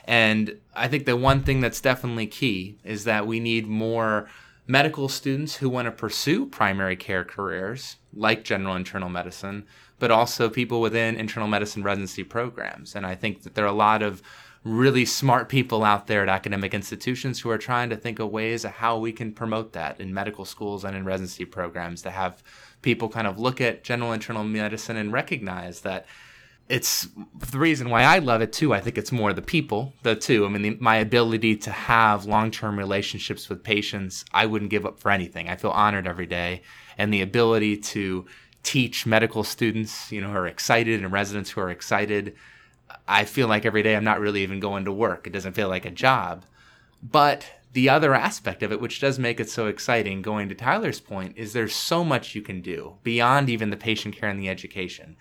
And 0.05 0.59
i 0.75 0.89
think 0.89 1.05
the 1.05 1.17
one 1.17 1.43
thing 1.43 1.61
that's 1.61 1.81
definitely 1.81 2.27
key 2.27 2.79
is 2.85 3.05
that 3.05 3.27
we 3.27 3.41
need 3.41 3.67
more 3.67 4.29
medical 4.67 5.09
students 5.09 5.57
who 5.57 5.69
want 5.69 5.87
to 5.87 5.93
pursue 5.93 6.47
primary 6.47 6.97
care 6.97 7.25
careers 7.25 7.97
like 8.15 8.45
general 8.45 8.77
internal 8.77 9.09
medicine 9.09 9.67
but 9.99 10.11
also 10.11 10.49
people 10.49 10.81
within 10.81 11.15
internal 11.15 11.47
medicine 11.47 11.83
residency 11.83 12.25
programs. 12.25 12.95
And 12.95 13.07
i 13.07 13.15
think 13.15 13.43
that 13.43 13.55
there 13.55 13.65
are 13.65 13.69
a 13.69 13.73
lot 13.73 14.03
of 14.03 14.23
really 14.65 15.05
smart 15.05 15.49
people 15.49 15.83
out 15.83 16.07
there 16.07 16.23
at 16.23 16.29
academic 16.29 16.73
institutions 16.73 17.41
who 17.41 17.51
are 17.51 17.59
trying 17.59 17.91
to 17.91 17.97
think 17.97 18.19
of 18.21 18.31
ways 18.31 18.65
of 18.65 18.71
how 18.71 18.97
we 18.97 19.13
can 19.13 19.33
promote 19.33 19.73
that 19.73 20.01
in 20.01 20.15
medical 20.15 20.45
schools 20.45 20.85
and 20.85 20.97
in 20.97 21.05
residency 21.05 21.45
programs 21.45 22.03
to 22.03 22.11
have 22.11 22.43
people 22.81 23.09
kind 23.09 23.27
of 23.27 23.41
look 23.41 23.61
at 23.61 23.83
general 23.83 24.13
internal 24.13 24.45
medicine 24.45 24.97
and 24.97 25.13
recognize 25.13 25.81
that 25.81 26.07
it's 26.69 27.09
the 27.51 27.59
reason 27.59 27.91
why 27.91 28.03
I 28.05 28.19
love 28.19 28.41
it 28.41 28.53
too. 28.53 28.73
I 28.73 28.81
think 28.81 28.97
it's 28.97 29.11
more 29.11 29.33
the 29.33 29.43
people, 29.43 29.95
the 30.05 30.15
two. 30.15 30.47
I 30.47 30.49
mean, 30.49 30.63
the, 30.63 30.77
my 30.81 30.97
ability 30.97 31.57
to 31.57 31.71
have 31.71 32.25
long 32.25 32.51
term 32.53 32.79
relationships 32.79 33.49
with 33.49 33.65
patients, 33.65 34.25
I 34.33 34.47
wouldn't 34.47 34.71
give 34.71 34.87
up 34.87 34.99
for 34.99 35.11
anything. 35.11 35.49
I 35.49 35.57
feel 35.57 35.73
honored 35.73 36.07
every 36.07 36.27
day. 36.27 36.63
And 36.97 37.13
the 37.13 37.21
ability 37.21 37.79
to 37.79 38.27
teach 38.63 39.07
medical 39.07 39.43
students, 39.43 40.13
you 40.13 40.21
know, 40.21 40.31
who 40.31 40.37
are 40.37 40.47
excited 40.47 41.03
and 41.03 41.13
residents 41.13 41.51
who 41.51 41.61
are 41.61 41.71
excited 41.71 42.37
I 43.07 43.25
feel 43.25 43.49
like 43.49 43.65
every 43.65 43.83
day 43.83 43.97
I'm 43.97 44.05
not 44.05 44.21
really 44.21 44.43
even 44.43 44.61
going 44.61 44.85
to 44.85 44.93
work. 44.93 45.27
It 45.27 45.33
doesn't 45.33 45.55
feel 45.55 45.69
like 45.69 45.85
a 45.85 45.91
job. 45.91 46.45
But 47.03 47.47
the 47.73 47.89
other 47.89 48.15
aspect 48.15 48.63
of 48.63 48.71
it, 48.71 48.81
which 48.81 49.01
does 49.01 49.19
make 49.19 49.41
it 49.41 49.49
so 49.49 49.67
exciting, 49.67 50.23
going 50.23 50.49
to 50.49 50.55
Tyler's 50.55 51.01
point, 51.01 51.37
is 51.37 51.53
there's 51.53 51.75
so 51.75 52.05
much 52.05 52.35
you 52.35 52.43
can 52.43 52.61
do 52.61 52.97
beyond 53.03 53.49
even 53.49 53.71
the 53.71 53.77
patient 53.77 54.17
care 54.17 54.29
and 54.29 54.41
the 54.41 54.49
education. 54.49 55.17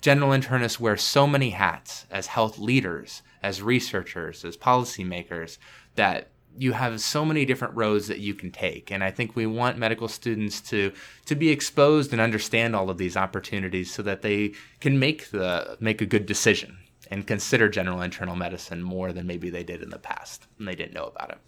General 0.00 0.30
internists 0.30 0.80
wear 0.80 0.96
so 0.96 1.26
many 1.26 1.50
hats 1.50 2.06
as 2.10 2.28
health 2.28 2.58
leaders, 2.58 3.22
as 3.42 3.62
researchers, 3.62 4.44
as 4.44 4.56
policymakers, 4.56 5.58
that 5.94 6.28
you 6.56 6.72
have 6.72 7.00
so 7.00 7.24
many 7.24 7.44
different 7.44 7.74
roads 7.74 8.08
that 8.08 8.18
you 8.18 8.34
can 8.34 8.50
take 8.50 8.90
and 8.90 9.04
i 9.04 9.10
think 9.10 9.36
we 9.36 9.46
want 9.46 9.78
medical 9.78 10.08
students 10.08 10.60
to 10.60 10.92
to 11.24 11.36
be 11.36 11.48
exposed 11.48 12.12
and 12.12 12.20
understand 12.20 12.74
all 12.74 12.90
of 12.90 12.98
these 12.98 13.16
opportunities 13.16 13.92
so 13.94 14.02
that 14.02 14.22
they 14.22 14.52
can 14.80 14.98
make 14.98 15.30
the 15.30 15.76
make 15.78 16.00
a 16.00 16.06
good 16.06 16.26
decision 16.26 16.76
and 17.10 17.26
consider 17.26 17.68
general 17.68 18.02
internal 18.02 18.36
medicine 18.36 18.82
more 18.82 19.12
than 19.12 19.26
maybe 19.26 19.50
they 19.50 19.64
did 19.64 19.82
in 19.82 19.90
the 19.90 19.98
past 19.98 20.46
and 20.58 20.68
they 20.68 20.74
didn't 20.74 20.94
know 20.94 21.04
about 21.04 21.30
it. 21.30 21.38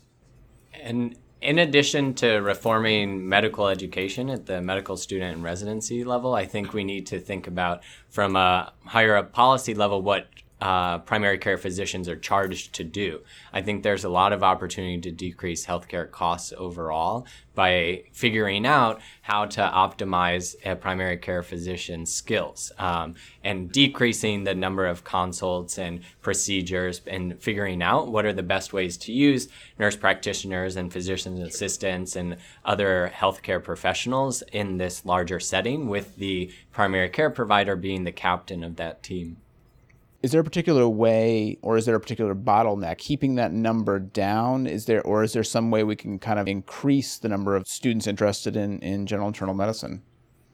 And 0.75 1.17
in 1.41 1.59
addition 1.59 2.15
to 2.15 2.37
reforming 2.37 3.29
medical 3.29 3.67
education 3.69 4.31
at 4.31 4.47
the 4.47 4.63
medical 4.63 4.97
student 4.97 5.35
and 5.35 5.45
residency 5.45 6.05
level, 6.05 6.35
I 6.35 6.47
think 6.47 6.73
we 6.73 6.85
need 6.85 7.07
to 7.09 7.19
think 7.19 7.47
about 7.47 7.83
from 8.09 8.37
a 8.37 8.73
higher 8.85 9.17
up 9.17 9.33
policy 9.33 9.75
level 9.75 10.03
what 10.03 10.29
uh, 10.63 10.99
primary 10.99 11.39
care 11.39 11.59
physicians 11.59 12.09
are 12.09 12.15
charged 12.15 12.73
to 12.73 12.85
do. 12.85 13.21
I 13.53 13.63
think 13.63 13.83
there's 13.83 14.05
a 14.05 14.09
lot 14.09 14.33
of 14.33 14.45
opportunity 14.45 15.01
to 15.01 15.11
decrease 15.11 15.67
healthcare 15.67 16.09
costs 16.09 16.53
overall 16.57 17.27
by 17.57 18.05
figuring 18.13 18.65
out 18.65 19.01
how 19.23 19.45
to 19.45 19.61
optimize 19.61 20.55
a 20.65 20.77
primary 20.77 21.17
care 21.17 21.43
physician's 21.43 22.13
skills 22.13 22.71
um, 22.79 23.17
and 23.43 23.73
decreasing 23.73 24.45
the 24.45 24.55
number 24.55 24.87
of 24.87 25.03
consults 25.03 25.79
and 25.79 25.99
procedures 26.21 27.01
and 27.09 27.43
figuring 27.43 27.83
out 27.83 28.13
what 28.13 28.25
are 28.25 28.33
the 28.33 28.41
best 28.41 28.73
ways 28.73 28.97
to 28.97 29.13
use 29.13 29.49
nurse 29.81 29.97
practitioners 29.97 30.77
and 30.77 30.93
physician 30.93 31.43
assistants 31.43 32.15
and 32.15 32.37
other 32.65 33.11
healthcare 33.13 33.63
professionals 33.63 34.43
in 34.53 34.77
this 34.79 35.05
larger 35.05 35.41
setting 35.41 35.89
with 35.89 36.15
the 36.17 36.53
primary 36.71 37.09
care 37.09 37.31
provider 37.31 37.75
being 37.75 38.05
the 38.05 38.13
captain 38.13 38.63
of 38.63 38.77
that 38.77 39.03
team 39.03 39.39
is 40.23 40.31
there 40.31 40.41
a 40.41 40.45
particular 40.45 40.89
way 40.89 41.59
or 41.63 41.77
is 41.77 41.85
there 41.85 41.97
a 41.97 42.01
particular 42.01 42.35
bottleneck? 42.35 42.99
Keeping 42.99 43.35
that 43.35 43.53
number 43.53 43.99
down 43.99 44.67
is 44.67 44.87
there 44.87 45.03
or 45.03 45.25
is 45.25 45.33
there 45.33 45.43
some 45.43 45.71
way 45.71 45.83
we 45.83 45.97
can 45.97 46.19
kind 46.19 46.39
of 46.39 46.47
increase 46.47 47.19
the 47.19 47.29
number 47.29 47.57
of 47.57 47.67
students 47.67 48.07
interested 48.07 48.57
in, 48.57 48.79
in 48.79 49.07
general 49.07 49.29
internal 49.29 49.55
medicine? 49.55 50.03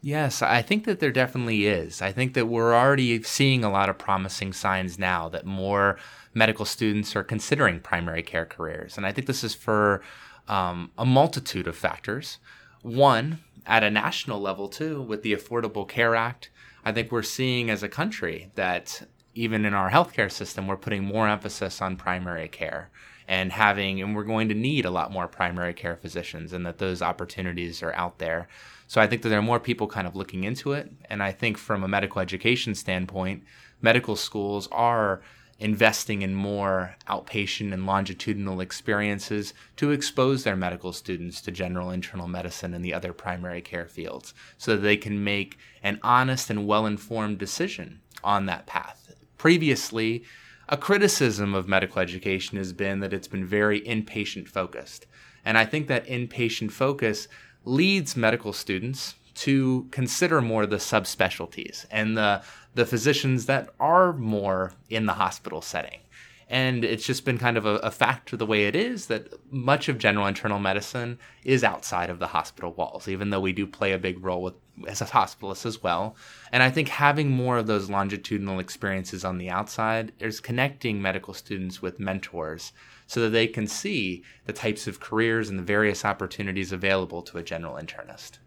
Yes 0.01 0.43
i 0.43 0.63
think 0.63 0.85
that 0.85 1.01
there 1.01 1.13
definitely 1.13 1.67
is. 1.67 2.01
I 2.01 2.13
think 2.13 2.35
that 2.35 2.47
we're 2.47 2.75
already 2.75 3.23
seeing 3.23 3.63
a 3.63 3.71
lot 3.71 3.89
of 3.89 3.99
promising 3.99 4.53
signs 4.53 4.99
now 4.99 5.29
that 5.29 5.45
more 5.45 5.99
medical 6.33 6.65
students 6.65 7.15
are 7.15 7.25
considering 7.25 7.81
primary 7.81 8.23
care 8.23 8.47
careers. 8.47 8.97
And 8.97 9.05
i 9.05 9.13
think 9.13 9.27
this 9.27 9.45
is 9.45 9.55
for 9.55 10.03
um, 10.47 10.93
a 10.97 11.05
multitude 11.05 11.67
of 11.67 11.77
factors. 11.77 12.39
One 12.81 13.41
at 13.67 13.85
a 13.85 13.91
national 13.91 14.41
level 14.41 14.69
too 14.69 15.03
with 15.03 15.23
the 15.23 15.35
affordable 15.35 15.87
care 15.87 16.15
act 16.15 16.49
I 16.85 16.93
think 16.93 17.13
we're 17.13 17.23
seeing 17.23 17.69
as 17.69 17.83
a 17.83 17.89
country 17.89 18.51
that 18.55 19.03
even 19.39 19.65
in 19.65 19.73
our 19.73 19.89
healthcare 19.89 20.31
system, 20.31 20.67
we're 20.67 20.77
putting 20.77 21.05
more 21.05 21.29
emphasis 21.29 21.81
on 21.81 21.95
primary 21.95 22.49
care 22.49 22.91
and 23.29 23.53
having, 23.53 24.03
and 24.03 24.17
we're 24.17 24.25
going 24.25 24.49
to 24.49 24.55
need 24.55 24.85
a 24.85 24.91
lot 24.91 25.13
more 25.13 25.29
primary 25.29 25.73
care 25.73 25.95
physicians 25.95 26.53
and 26.53 26.67
that 26.67 26.79
those 26.79 27.01
opportunities 27.01 27.81
are 27.81 27.93
out 27.93 28.19
there. 28.19 28.49
So 28.89 29.01
I 29.01 29.07
think 29.07 29.23
that 29.23 29.29
there 29.29 29.39
are 29.39 29.43
more 29.43 29.61
people 29.61 29.87
kind 29.87 30.09
of 30.09 30.17
looking 30.17 30.43
into 30.43 30.73
it. 30.73 30.91
And 31.09 31.23
I 31.23 31.31
think 31.31 31.57
from 31.57 31.85
a 31.85 31.89
medical 31.89 32.21
education 32.21 32.75
standpoint, 32.75 33.45
medical 33.81 34.17
schools 34.17 34.67
are 34.73 35.23
investing 35.61 36.23
in 36.23 36.35
more 36.35 36.97
outpatient 37.09 37.73
and 37.73 37.87
longitudinal 37.87 38.61
experiences 38.61 39.55
to 39.77 39.93
expose 39.93 40.43
their 40.43 40.57
medical 40.57 40.93
students 40.93 41.41
to 41.43 41.53
general 41.53 41.91
internal 41.91 42.27
medicine 42.27 42.75
and 42.75 42.85
the 42.85 42.95
other 42.95 43.13
primary 43.13 43.61
care 43.61 43.87
fields 43.87 44.35
so 44.57 44.75
that 44.75 44.83
they 44.83 44.97
can 44.97 45.23
make 45.23 45.57
an 45.85 46.01
honest 46.03 46.51
and 46.51 46.67
well 46.67 46.87
informed 46.87 47.39
decision 47.39 48.01
on 48.25 48.47
that 48.47 48.67
path 48.67 48.98
Previously, 49.39 50.25
a 50.69 50.77
criticism 50.77 51.55
of 51.55 51.69
medical 51.69 52.01
education 52.01 52.59
has 52.59 52.73
been 52.73 53.01
that 53.01 53.13
it's 53.13 53.29
been 53.29 53.47
very 53.47 53.81
inpatient 53.81 54.49
focused. 54.49 55.07
And 55.45 55.57
I 55.57 55.65
think 55.65 55.87
that 55.87 56.07
inpatient 56.07 56.73
focus 56.73 57.29
leads 57.65 58.17
medical 58.17 58.53
students 58.53 59.15
to 59.35 59.87
consider 59.93 60.41
more 60.41 60.67
the 60.67 60.77
subspecialties 60.77 61.87
and 61.91 62.17
the, 62.17 62.43
the 62.75 62.85
physicians 62.85 63.47
that 63.47 63.71
are 63.79 64.13
more 64.13 64.73
in 64.91 65.07
the 65.07 65.15
hospital 65.15 65.63
setting. 65.63 66.01
And 66.51 66.83
it's 66.83 67.05
just 67.05 67.27
been 67.27 67.37
kind 67.37 67.59
of 67.59 67.67
a, 67.67 67.77
a 67.77 67.91
fact 67.91 68.33
of 68.33 68.39
the 68.39 68.47
way 68.47 68.67
it 68.67 68.75
is 68.75 69.07
that 69.07 69.35
much 69.53 69.89
of 69.89 69.99
general 69.99 70.27
internal 70.27 70.59
medicine 70.59 71.19
is 71.45 71.63
outside 71.63 72.09
of 72.09 72.19
the 72.19 72.29
hospital 72.29 72.73
walls, 72.73 73.07
even 73.07 73.29
though 73.29 73.41
we 73.41 73.53
do 73.53 73.67
play 73.67 73.93
a 73.93 73.99
big 73.99 74.25
role 74.25 74.43
with, 74.43 74.55
as 74.87 75.03
a 75.03 75.05
hospitalist 75.05 75.67
as 75.67 75.83
well. 75.83 76.17
And 76.51 76.63
I 76.63 76.71
think 76.71 76.89
having 76.89 77.31
more 77.31 77.59
of 77.59 77.67
those 77.67 77.91
longitudinal 77.91 78.61
experiences 78.61 79.27
on 79.27 79.37
the 79.37 79.51
outside 79.51 80.13
is 80.19 80.41
connecting 80.41 81.03
medical 81.03 81.35
students 81.35 81.83
with 81.83 82.01
mentors 82.01 82.73
so 83.07 83.21
that 83.21 83.31
they 83.31 83.47
can 83.47 83.67
see 83.67 84.23
the 84.47 84.53
types 84.55 84.87
of 84.87 85.01
careers 85.01 85.51
and 85.51 85.59
the 85.59 85.63
various 85.63 86.05
opportunities 86.05 86.73
available 86.73 87.21
to 87.23 87.37
a 87.37 87.43
general 87.43 87.75
internist. 87.75 88.39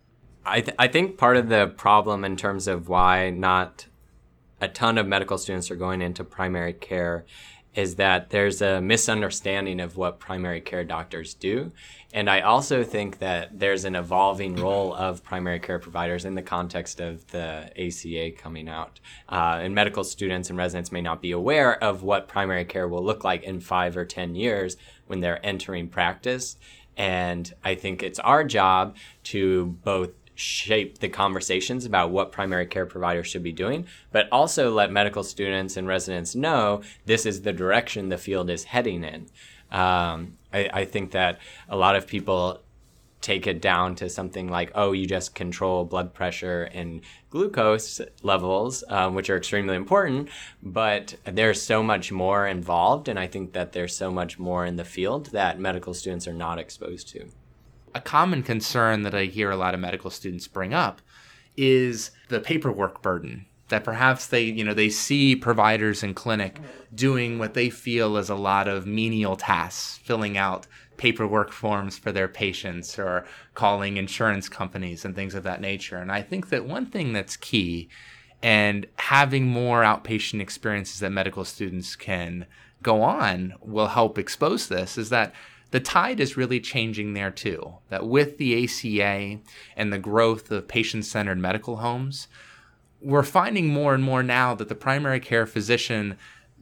I, 0.43 0.61
th- 0.61 0.75
I 0.79 0.87
think 0.87 1.19
part 1.19 1.37
of 1.37 1.49
the 1.49 1.67
problem 1.67 2.23
in 2.23 2.35
terms 2.35 2.67
of 2.67 2.89
why 2.89 3.29
not 3.29 3.85
a 4.59 4.67
ton 4.67 4.97
of 4.97 5.07
medical 5.07 5.37
students 5.37 5.69
are 5.69 5.75
going 5.75 6.01
into 6.01 6.23
primary 6.23 6.73
care 6.73 7.25
is 7.73 7.95
that 7.95 8.29
there's 8.29 8.62
a 8.62 8.81
misunderstanding 8.81 9.79
of 9.79 9.95
what 9.95 10.19
primary 10.19 10.60
care 10.60 10.84
doctors 10.84 11.34
do. 11.34 11.71
And 12.13 12.29
I 12.29 12.41
also 12.41 12.84
think 12.84 13.19
that 13.19 13.57
there's 13.57 13.86
an 13.86 13.95
evolving 13.95 14.57
role 14.57 14.93
of 14.93 15.23
primary 15.23 15.60
care 15.60 15.79
providers 15.79 16.25
in 16.25 16.36
the 16.36 16.41
context 16.41 16.99
of 16.99 17.25
the 17.27 17.71
ACA 17.77 18.31
coming 18.31 18.67
out. 18.67 18.99
Uh, 19.29 19.60
and 19.62 19.73
medical 19.73 20.03
students 20.03 20.49
and 20.49 20.57
residents 20.57 20.91
may 20.91 21.01
not 21.01 21.21
be 21.21 21.31
aware 21.31 21.81
of 21.81 22.03
what 22.03 22.27
primary 22.27 22.65
care 22.65 22.88
will 22.88 23.03
look 23.03 23.23
like 23.23 23.43
in 23.43 23.62
five 23.62 23.95
or 23.95 24.03
10 24.03 24.36
years 24.36 24.75
when 25.07 25.21
they're 25.21 25.43
entering 25.45 25.88
practice. 25.88 26.57
And 26.97 27.53
I 27.63 27.75
think 27.75 28.03
it's 28.03 28.19
our 28.19 28.43
job 28.43 28.97
to 29.23 29.77
both 29.84 30.10
shape 30.41 30.99
the 30.99 31.10
conversations 31.10 31.86
about 31.86 32.10
what 32.10 32.32
primary 32.32 32.65
care 32.65 32.86
providers 32.86 33.27
should 33.27 33.43
be 33.43 33.51
doing, 33.51 33.86
but 34.12 34.27
also 34.32 34.71
let 34.71 34.91
medical 34.91 35.23
students 35.23 35.77
and 35.77 35.88
residents 35.88 36.36
know 36.36 36.82
this 37.06 37.25
is 37.25 37.41
the 37.41 37.54
direction 37.54 38.10
the 38.10 38.17
field 38.17 38.49
is 38.49 38.65
heading 38.65 39.04
in. 39.04 39.27
Um, 39.71 40.38
I, 40.51 40.69
I, 40.73 40.86
think 40.86 41.12
that 41.12 41.39
a 41.69 41.77
lot 41.77 41.95
of 41.95 42.06
people 42.06 42.60
take 43.21 43.47
it 43.47 43.62
down 43.62 43.95
to 43.95 44.10
something 44.10 44.49
like, 44.49 44.71
oh, 44.75 44.91
you 44.91 45.06
just 45.06 45.34
control 45.34 45.86
blood 45.86 46.13
pressure 46.13 46.63
and 46.73 47.01
glucose 47.30 48.01
levels, 48.21 48.84
um, 48.89 49.15
which 49.15 49.30
are 49.30 49.38
extremely 49.38 49.75
important, 49.75 50.27
but 50.62 51.15
there's 51.23 51.62
so 51.62 51.82
much 51.82 52.12
more 52.12 52.45
involved. 52.47 53.08
And 53.08 53.17
I 53.17 53.27
think 53.27 53.54
that 53.54 53.71
there's 53.71 53.95
so 53.95 54.12
much 54.12 54.38
more 54.38 54.65
in 54.65 54.75
the 54.75 54.84
field 54.84 55.27
that 55.27 55.60
medical 55.60 55.93
students 55.93 56.27
are 56.27 56.34
not 56.34 56.60
exposed 56.60 57.08
to 57.10 57.30
a 57.93 58.01
common 58.01 58.43
concern 58.43 59.04
that 59.04 59.15
I 59.15 59.25
hear 59.25 59.51
a 59.51 59.58
lot 59.58 59.73
of 59.73 59.80
medical 59.80 60.10
students 60.10 60.47
bring 60.47 60.73
up 60.73 61.01
is 61.58 62.12
the 62.30 62.39
paperwork 62.39 63.01
burden 63.01 63.45
that 63.71 63.84
perhaps 63.84 64.27
they 64.27 64.43
you 64.43 64.63
know 64.63 64.73
they 64.73 64.89
see 64.89 65.36
providers 65.36 66.04
in 66.04 66.13
clinic 66.13 66.60
doing 66.93 67.39
what 67.39 67.56
they 67.56 67.69
feel 67.69 68.17
is 68.17 68.30
a 68.30 68.36
lot 68.36 68.67
of 68.67 68.86
menial 68.86 69.36
tasks 69.36 69.97
filling 69.97 70.38
out 70.38 70.67
paperwork 70.97 71.51
forms 71.51 71.97
for 71.97 72.12
their 72.12 72.27
patients 72.27 72.99
or 72.99 73.25
calling 73.56 73.97
insurance 73.97 74.47
companies 74.47 75.04
and 75.04 75.15
things 75.15 75.34
of 75.34 75.43
that 75.43 75.60
nature. 75.60 75.97
And 75.97 76.12
i 76.12 76.21
think 76.21 76.49
that 76.49 76.65
one 76.65 76.86
thing 76.86 77.13
that's 77.13 77.36
key 77.36 77.89
and 78.43 78.86
having 78.95 79.47
more 79.47 79.82
outpatient 79.82 80.41
experiences 80.41 80.99
that 80.99 81.12
medical 81.12 81.45
students 81.45 81.95
can 81.95 82.45
go 82.84 83.01
on 83.01 83.54
will 83.62 83.88
help 83.88 84.17
expose 84.17 84.67
this 84.67 84.97
is 84.97 85.10
that 85.10 85.34
the 85.71 85.79
tide 85.79 86.19
is 86.19 86.38
really 86.38 86.60
changing 86.60 87.13
there 87.13 87.31
too. 87.31 87.73
That 87.89 88.05
with 88.05 88.38
the 88.38 88.63
ACA 88.63 89.39
and 89.75 89.91
the 89.91 89.99
growth 89.99 90.51
of 90.51 90.67
patient 90.67 91.05
centered 91.05 91.39
medical 91.39 91.77
homes, 91.77 92.27
we're 93.01 93.23
finding 93.23 93.67
more 93.67 93.93
and 93.93 94.03
more 94.03 94.21
now 94.21 94.53
that 94.55 94.69
the 94.69 94.75
primary 94.75 95.19
care 95.19 95.45
physician, 95.45 96.17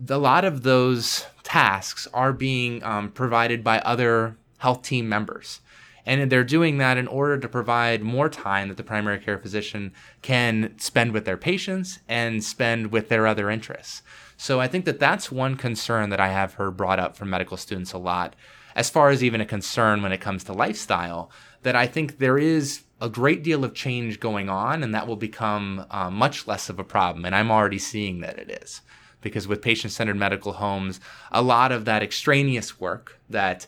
a 0.08 0.18
lot 0.18 0.46
of 0.46 0.64
those 0.64 1.26
tasks 1.44 2.08
are 2.14 2.32
being 2.32 2.84
um, 2.84 3.12
provided 3.12 3.64
by 3.64 3.80
other 3.80 4.38
health 4.60 4.84
team 4.84 5.10
members. 5.10 5.60
And 6.06 6.32
they're 6.32 6.44
doing 6.44 6.78
that 6.78 6.98
in 6.98 7.08
order 7.08 7.38
to 7.38 7.48
provide 7.48 8.02
more 8.02 8.30
time 8.30 8.70
that 8.70 8.78
the 8.78 8.84
primary 8.84 9.20
care 9.20 9.38
physician 9.38 9.92
can 10.22 10.74
spend 10.80 11.12
with 11.12 11.26
their 11.26 11.38
patients 11.38 12.00
and 12.08 12.44
spend 12.44 12.92
with 12.92 13.10
their 13.10 13.28
other 13.28 13.50
interests. 13.50 14.02
So 14.38 14.60
I 14.60 14.68
think 14.68 14.86
that 14.86 15.00
that's 15.00 15.32
one 15.32 15.56
concern 15.56 16.10
that 16.10 16.20
I 16.20 16.30
have 16.30 16.54
heard 16.54 16.78
brought 16.78 17.00
up 17.00 17.18
from 17.18 17.30
medical 17.30 17.58
students 17.58 17.92
a 17.92 17.98
lot 17.98 18.36
as 18.80 18.90
far 18.90 19.10
as 19.10 19.22
even 19.22 19.42
a 19.42 19.46
concern 19.46 20.02
when 20.02 20.14
it 20.14 20.22
comes 20.22 20.46
to 20.46 20.54
lifestyle, 20.54 21.30
that 21.64 21.76
I 21.76 21.86
think 21.86 22.18
there 22.18 22.38
is 22.38 22.84
a 23.02 23.10
great 23.10 23.44
deal 23.44 23.66
of 23.66 23.74
change 23.74 24.22
going 24.22 24.48
on, 24.48 24.84
and 24.84 24.96
that 24.96 25.06
will 25.06 25.18
become 25.18 25.86
uh, 25.92 26.10
much 26.10 26.48
less 26.48 26.70
of 26.70 26.80
a 26.80 26.84
problem. 26.86 27.26
And 27.26 27.36
I'm 27.36 27.52
already 27.52 27.78
seeing 27.78 28.22
that 28.22 28.40
it 28.40 28.50
is. 28.50 28.80
Because 29.20 29.50
with 29.50 29.62
patient 29.62 29.92
centered 29.92 30.16
medical 30.16 30.54
homes, 30.54 31.02
a 31.30 31.42
lot 31.42 31.74
of 31.74 31.84
that 31.84 32.02
extraneous 32.02 32.80
work 32.80 33.20
that 33.30 33.68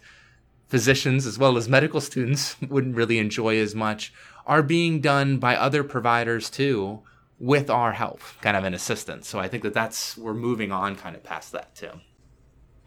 physicians 0.69 1.25
as 1.25 1.37
well 1.37 1.57
as 1.57 1.67
medical 1.67 1.99
students 1.99 2.55
wouldn't 2.69 2.95
really 2.95 3.17
enjoy 3.19 3.57
as 3.57 3.75
much 3.75 4.13
are 4.45 4.63
being 4.63 5.01
done 5.01 5.39
by 5.39 5.57
other 5.57 5.83
providers 5.83 6.49
too 6.49 7.01
with 7.37 7.69
our 7.69 7.91
help, 7.91 8.21
kind 8.39 8.55
of 8.55 8.63
an 8.63 8.73
assistance. 8.73 9.27
So 9.27 9.39
I 9.39 9.49
think 9.49 9.63
that 9.63 9.73
that's, 9.73 10.17
we're 10.17 10.33
moving 10.33 10.71
on 10.71 10.95
kind 10.95 11.17
of 11.17 11.23
past 11.23 11.51
that 11.51 11.75
too. 11.75 11.99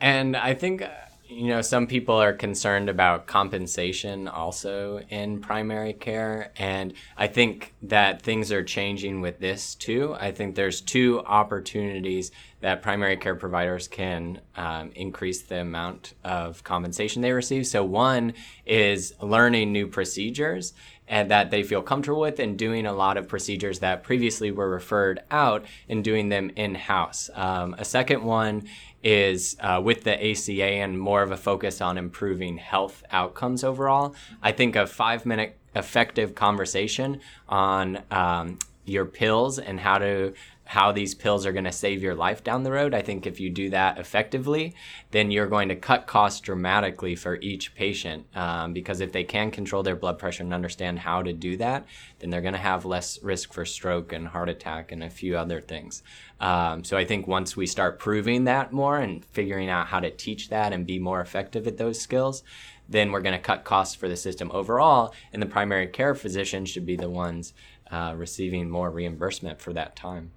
And 0.00 0.34
I 0.34 0.54
think 0.54 0.82
You 1.26 1.46
know, 1.48 1.62
some 1.62 1.87
people 1.87 2.16
are 2.16 2.34
concerned 2.34 2.90
about 2.90 3.26
compensation 3.26 4.28
also 4.28 4.98
in 5.08 5.40
primary 5.40 5.94
care. 5.94 6.52
And 6.58 6.92
I 7.16 7.28
think 7.28 7.72
that 7.82 8.20
things 8.20 8.52
are 8.52 8.62
changing 8.62 9.22
with 9.22 9.40
this 9.40 9.74
too. 9.74 10.14
I 10.20 10.32
think 10.32 10.54
there's 10.54 10.82
two 10.82 11.20
opportunities 11.20 12.30
that 12.60 12.82
primary 12.82 13.16
care 13.16 13.37
providers 13.37 13.88
can 13.88 14.42
um, 14.56 14.90
increase 14.94 15.42
the 15.42 15.60
amount 15.60 16.12
of 16.24 16.62
compensation 16.62 17.22
they 17.22 17.32
receive. 17.32 17.66
So, 17.66 17.84
one 17.84 18.34
is 18.66 19.14
learning 19.20 19.72
new 19.72 19.87
procedures 19.87 20.74
and 21.06 21.30
that 21.30 21.50
they 21.50 21.62
feel 21.62 21.82
comfortable 21.82 22.20
with 22.20 22.38
and 22.38 22.58
doing 22.58 22.87
a 22.87 22.92
lot 22.92 23.16
of 23.16 23.28
procedures 23.28 23.80
that 23.80 24.02
previously 24.02 24.50
were 24.50 24.70
referred 24.70 25.20
out 25.30 25.64
and 25.88 26.02
doing 26.02 26.30
them 26.30 26.50
in 26.56 26.74
house. 26.74 27.28
Um, 27.34 27.74
a 27.78 27.84
second 27.84 28.24
one 28.24 28.64
is 29.04 29.56
uh, 29.60 29.80
with 29.84 30.02
the 30.02 30.30
ACA 30.30 30.64
and 30.64 30.98
more 30.98 31.22
of 31.22 31.30
a 31.30 31.36
focus 31.36 31.80
on 31.82 31.98
improving 31.98 32.56
health 32.56 33.04
outcomes 33.12 33.62
overall. 33.62 34.14
I 34.42 34.52
think 34.52 34.74
a 34.74 34.86
five 34.86 35.26
minute 35.26 35.58
effective 35.76 36.34
conversation 36.34 37.20
on 37.48 38.02
um, 38.10 38.58
your 38.86 39.04
pills 39.04 39.58
and 39.58 39.78
how 39.78 39.98
to 39.98 40.32
how 40.66 40.92
these 40.92 41.14
pills 41.14 41.44
are 41.44 41.53
going 41.53 41.64
to 41.64 41.72
save 41.72 42.03
your 42.03 42.14
life 42.14 42.42
down 42.42 42.62
the 42.62 42.72
road. 42.72 42.94
I 42.94 43.03
think 43.03 43.27
if 43.27 43.38
you 43.38 43.50
do 43.50 43.70
that 43.70 43.98
effectively, 43.98 44.74
then 45.11 45.31
you're 45.31 45.46
going 45.46 45.68
to 45.68 45.77
cut 45.77 46.07
costs 46.07 46.40
dramatically 46.40 47.14
for 47.16 47.37
each 47.37 47.74
patient. 47.74 48.27
Um, 48.35 48.72
because 48.72 49.00
if 49.00 49.12
they 49.12 49.24
can 49.24 49.50
control 49.50 49.83
their 49.83 49.96
blood 49.96 50.18
pressure 50.18 50.42
and 50.42 50.55
understand 50.55 51.00
how 51.00 51.22
to 51.22 51.33
do 51.33 51.57
that, 51.59 51.87
then 52.18 52.31
they're 52.31 52.40
going 52.40 52.55
to 52.55 52.61
have 52.61 52.85
less 52.85 53.22
risk 53.22 53.53
for 53.53 53.64
stroke 53.64 54.12
and 54.12 54.29
heart 54.29 54.48
attack 54.48 54.90
and 54.90 55.03
a 55.03 55.11
few 55.11 55.37
other 55.37 55.61
things. 55.61 56.03
Um, 56.40 56.83
so 56.83 56.96
I 56.96 57.05
think 57.05 57.27
once 57.27 57.57
we 57.57 57.66
start 57.66 57.98
proving 57.98 58.44
that 58.44 58.72
more 58.72 58.98
and 58.98 59.24
figuring 59.24 59.68
out 59.68 59.88
how 59.88 60.00
to 60.00 60.11
teach 60.11 60.48
that 60.48 60.72
and 60.72 60.87
be 60.87 60.98
more 60.98 61.20
effective 61.20 61.66
at 61.66 61.77
those 61.77 62.00
skills, 62.00 62.42
then 62.88 63.12
we're 63.12 63.20
going 63.20 63.37
to 63.37 63.38
cut 63.38 63.64
costs 63.64 63.94
for 63.94 64.09
the 64.09 64.16
system 64.16 64.50
overall. 64.53 65.14
And 65.33 65.40
the 65.40 65.46
primary 65.46 65.87
care 65.87 66.14
physicians 66.14 66.70
should 66.70 66.87
be 66.87 66.96
the 66.96 67.11
ones 67.11 67.55
uh, 67.90 68.14
receiving 68.16 68.68
more 68.68 68.90
reimbursement 68.90 69.61
for 69.61 69.72
that 69.72 69.96
time. 69.96 70.33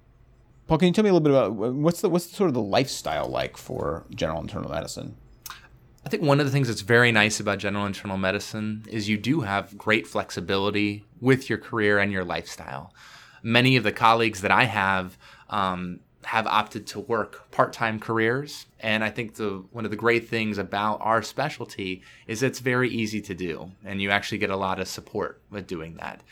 Paul, 0.68 0.76
can 0.76 0.88
you 0.88 0.92
tell 0.92 1.02
me 1.02 1.08
a 1.08 1.14
little 1.14 1.24
bit 1.24 1.32
about 1.32 1.74
what's 1.74 2.02
the 2.02 2.10
what's 2.10 2.30
sort 2.30 2.48
of 2.48 2.54
the 2.54 2.60
lifestyle 2.60 3.26
like 3.26 3.56
for 3.56 4.04
general 4.14 4.42
internal 4.42 4.70
medicine? 4.70 5.16
I 6.04 6.10
think 6.10 6.22
one 6.22 6.40
of 6.40 6.46
the 6.46 6.52
things 6.52 6.68
that's 6.68 6.82
very 6.82 7.10
nice 7.10 7.40
about 7.40 7.58
general 7.58 7.86
internal 7.86 8.18
medicine 8.18 8.84
is 8.86 9.08
you 9.08 9.16
do 9.16 9.40
have 9.40 9.78
great 9.78 10.06
flexibility 10.06 11.04
with 11.20 11.48
your 11.48 11.58
career 11.58 11.98
and 11.98 12.12
your 12.12 12.22
lifestyle. 12.22 12.92
Many 13.42 13.76
of 13.76 13.82
the 13.82 13.92
colleagues 13.92 14.42
that 14.42 14.50
I 14.50 14.64
have 14.64 15.16
um, 15.48 16.00
have 16.24 16.46
opted 16.46 16.86
to 16.88 17.00
work 17.00 17.50
part-time 17.50 17.98
careers, 17.98 18.66
and 18.78 19.02
I 19.02 19.08
think 19.08 19.36
the 19.36 19.64
one 19.70 19.86
of 19.86 19.90
the 19.90 19.96
great 19.96 20.28
things 20.28 20.58
about 20.58 20.98
our 21.00 21.22
specialty 21.22 22.02
is 22.26 22.42
it's 22.42 22.58
very 22.58 22.90
easy 22.90 23.22
to 23.22 23.34
do, 23.34 23.72
and 23.86 24.02
you 24.02 24.10
actually 24.10 24.38
get 24.38 24.50
a 24.50 24.56
lot 24.56 24.80
of 24.80 24.86
support 24.86 25.40
with 25.48 25.66
doing 25.66 25.96
that. 25.96 26.22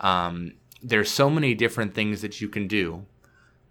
Um, 0.00 0.52
there's 0.82 1.10
so 1.10 1.30
many 1.30 1.54
different 1.54 1.94
things 1.94 2.20
that 2.20 2.42
you 2.42 2.48
can 2.50 2.68
do 2.68 3.06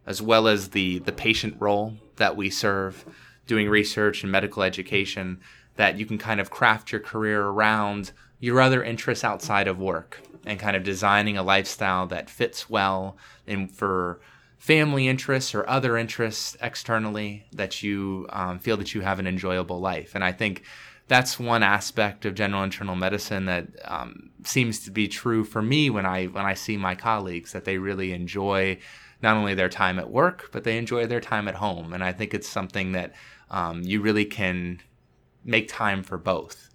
as 0.06 0.22
well 0.22 0.48
as 0.48 0.70
the 0.70 1.00
the 1.00 1.12
patient 1.12 1.56
role 1.60 1.96
that 2.18 2.36
we 2.36 2.50
serve, 2.50 3.06
doing 3.48 3.70
research 3.70 4.24
and 4.24 4.32
medical 4.32 4.64
education, 4.64 5.40
that 5.76 5.98
you 5.98 6.06
can 6.06 6.18
kind 6.18 6.40
of 6.40 6.50
craft 6.50 6.92
your 6.92 7.02
career 7.02 7.44
around 7.44 8.12
your 8.40 8.62
other 8.62 8.84
interests 8.84 9.24
outside 9.24 9.68
of 9.68 9.80
work 9.80 10.22
and 10.46 10.60
kind 10.60 10.76
of 10.76 10.84
designing 10.84 11.38
a 11.38 11.44
lifestyle 11.44 12.06
that 12.08 12.30
fits 12.30 12.70
well 12.70 13.18
and 13.48 13.72
for 13.72 14.20
family 14.58 15.08
interests 15.08 15.54
or 15.54 15.68
other 15.70 15.98
interests 15.98 16.56
externally 16.62 17.46
that 17.52 17.84
you 17.84 18.26
um, 18.30 18.60
feel 18.60 18.78
that 18.78 18.94
you 18.94 19.02
have 19.02 19.20
an 19.20 19.28
enjoyable 19.28 19.80
life. 19.80 20.16
And 20.16 20.24
I 20.24 20.32
think 20.32 20.64
that's 21.08 21.40
one 21.40 21.62
aspect 21.62 22.26
of 22.26 22.34
general 22.34 22.64
internal 22.64 22.96
medicine 22.96 23.46
that 23.46 23.68
um, 23.86 24.32
seems 24.44 24.80
to 24.86 24.92
be 24.92 25.08
true 25.08 25.44
for 25.44 25.62
me 25.62 25.90
when 25.90 26.06
I 26.06 26.26
when 26.26 26.46
I 26.46 26.56
see 26.56 26.78
my 26.78 26.96
colleagues 26.96 27.52
that 27.52 27.66
they 27.66 27.78
really 27.78 28.12
enjoy 28.12 28.80
not 29.22 29.38
only 29.38 29.54
their 29.54 29.70
time 29.70 30.00
at 30.00 30.10
work, 30.10 30.50
but 30.52 30.64
they 30.64 30.78
enjoy 30.78 31.08
their 31.08 31.22
time 31.22 31.48
at 31.48 31.56
home. 31.56 31.94
And 31.94 32.04
I 32.04 32.12
think 32.12 32.34
it's 32.34 32.48
something 32.48 32.92
that 32.94 33.14
um, 33.50 33.82
you 33.84 34.02
really 34.02 34.26
can 34.26 34.82
make 35.44 35.68
time 35.68 36.04
for 36.04 36.18
both. 36.18 36.70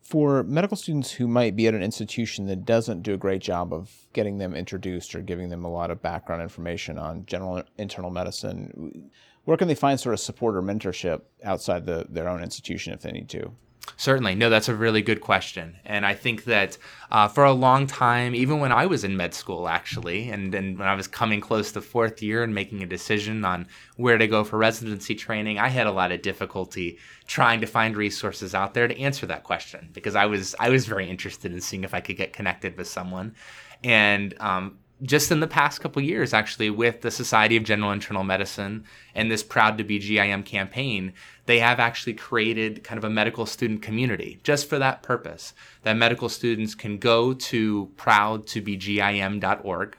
For 0.00 0.42
medical 0.42 0.76
students 0.76 1.12
who 1.12 1.28
might 1.28 1.54
be 1.54 1.68
at 1.68 1.74
an 1.74 1.84
institution 1.84 2.46
that 2.46 2.64
doesn't 2.64 3.02
do 3.02 3.14
a 3.14 3.16
great 3.16 3.40
job 3.40 3.72
of 3.72 3.92
getting 4.12 4.38
them 4.38 4.54
introduced 4.54 5.14
or 5.14 5.20
giving 5.20 5.50
them 5.50 5.64
a 5.64 5.70
lot 5.70 5.92
of 5.92 6.02
background 6.02 6.42
information 6.42 6.98
on 6.98 7.24
general 7.26 7.62
internal 7.78 8.10
medicine, 8.10 9.10
where 9.44 9.56
can 9.56 9.68
they 9.68 9.74
find 9.74 10.00
sort 10.00 10.14
of 10.14 10.20
support 10.20 10.56
or 10.56 10.62
mentorship 10.62 11.22
outside 11.44 11.86
the, 11.86 12.06
their 12.08 12.28
own 12.28 12.42
institution 12.42 12.92
if 12.92 13.02
they 13.02 13.12
need 13.12 13.28
to? 13.28 13.52
Certainly. 13.96 14.34
No, 14.34 14.50
that's 14.50 14.68
a 14.68 14.74
really 14.74 15.02
good 15.02 15.20
question. 15.20 15.76
And 15.84 16.06
I 16.06 16.14
think 16.14 16.44
that 16.44 16.78
uh, 17.10 17.28
for 17.28 17.44
a 17.44 17.52
long 17.52 17.86
time, 17.86 18.34
even 18.34 18.60
when 18.60 18.72
I 18.72 18.86
was 18.86 19.04
in 19.04 19.16
med 19.16 19.34
school, 19.34 19.68
actually, 19.68 20.30
and, 20.30 20.54
and 20.54 20.78
when 20.78 20.88
I 20.88 20.94
was 20.94 21.06
coming 21.06 21.40
close 21.40 21.72
to 21.72 21.80
fourth 21.80 22.22
year 22.22 22.42
and 22.42 22.54
making 22.54 22.82
a 22.82 22.86
decision 22.86 23.44
on 23.44 23.66
where 23.96 24.18
to 24.18 24.26
go 24.26 24.44
for 24.44 24.58
residency 24.58 25.14
training, 25.14 25.58
I 25.58 25.68
had 25.68 25.86
a 25.86 25.92
lot 25.92 26.12
of 26.12 26.22
difficulty 26.22 26.98
trying 27.26 27.60
to 27.60 27.66
find 27.66 27.96
resources 27.96 28.54
out 28.54 28.74
there 28.74 28.88
to 28.88 28.98
answer 28.98 29.26
that 29.26 29.44
question 29.44 29.90
because 29.92 30.16
I 30.16 30.26
was 30.26 30.54
I 30.58 30.70
was 30.70 30.86
very 30.86 31.08
interested 31.08 31.52
in 31.52 31.60
seeing 31.60 31.84
if 31.84 31.94
I 31.94 32.00
could 32.00 32.16
get 32.16 32.32
connected 32.32 32.76
with 32.76 32.88
someone. 32.88 33.34
And 33.82 34.34
um, 34.40 34.79
just 35.02 35.30
in 35.30 35.40
the 35.40 35.46
past 35.46 35.80
couple 35.80 36.02
years, 36.02 36.34
actually, 36.34 36.68
with 36.68 37.00
the 37.00 37.10
Society 37.10 37.56
of 37.56 37.64
General 37.64 37.92
Internal 37.92 38.24
Medicine 38.24 38.84
and 39.14 39.30
this 39.30 39.42
Proud 39.42 39.78
to 39.78 39.84
Be 39.84 39.98
GIM 39.98 40.42
campaign, 40.42 41.12
they 41.46 41.58
have 41.58 41.80
actually 41.80 42.14
created 42.14 42.84
kind 42.84 42.98
of 42.98 43.04
a 43.04 43.10
medical 43.10 43.46
student 43.46 43.82
community 43.82 44.40
just 44.42 44.68
for 44.68 44.78
that 44.78 45.02
purpose. 45.02 45.54
That 45.82 45.96
medical 45.96 46.28
students 46.28 46.74
can 46.74 46.98
go 46.98 47.32
to 47.32 47.90
proudtobegim.org, 47.96 49.96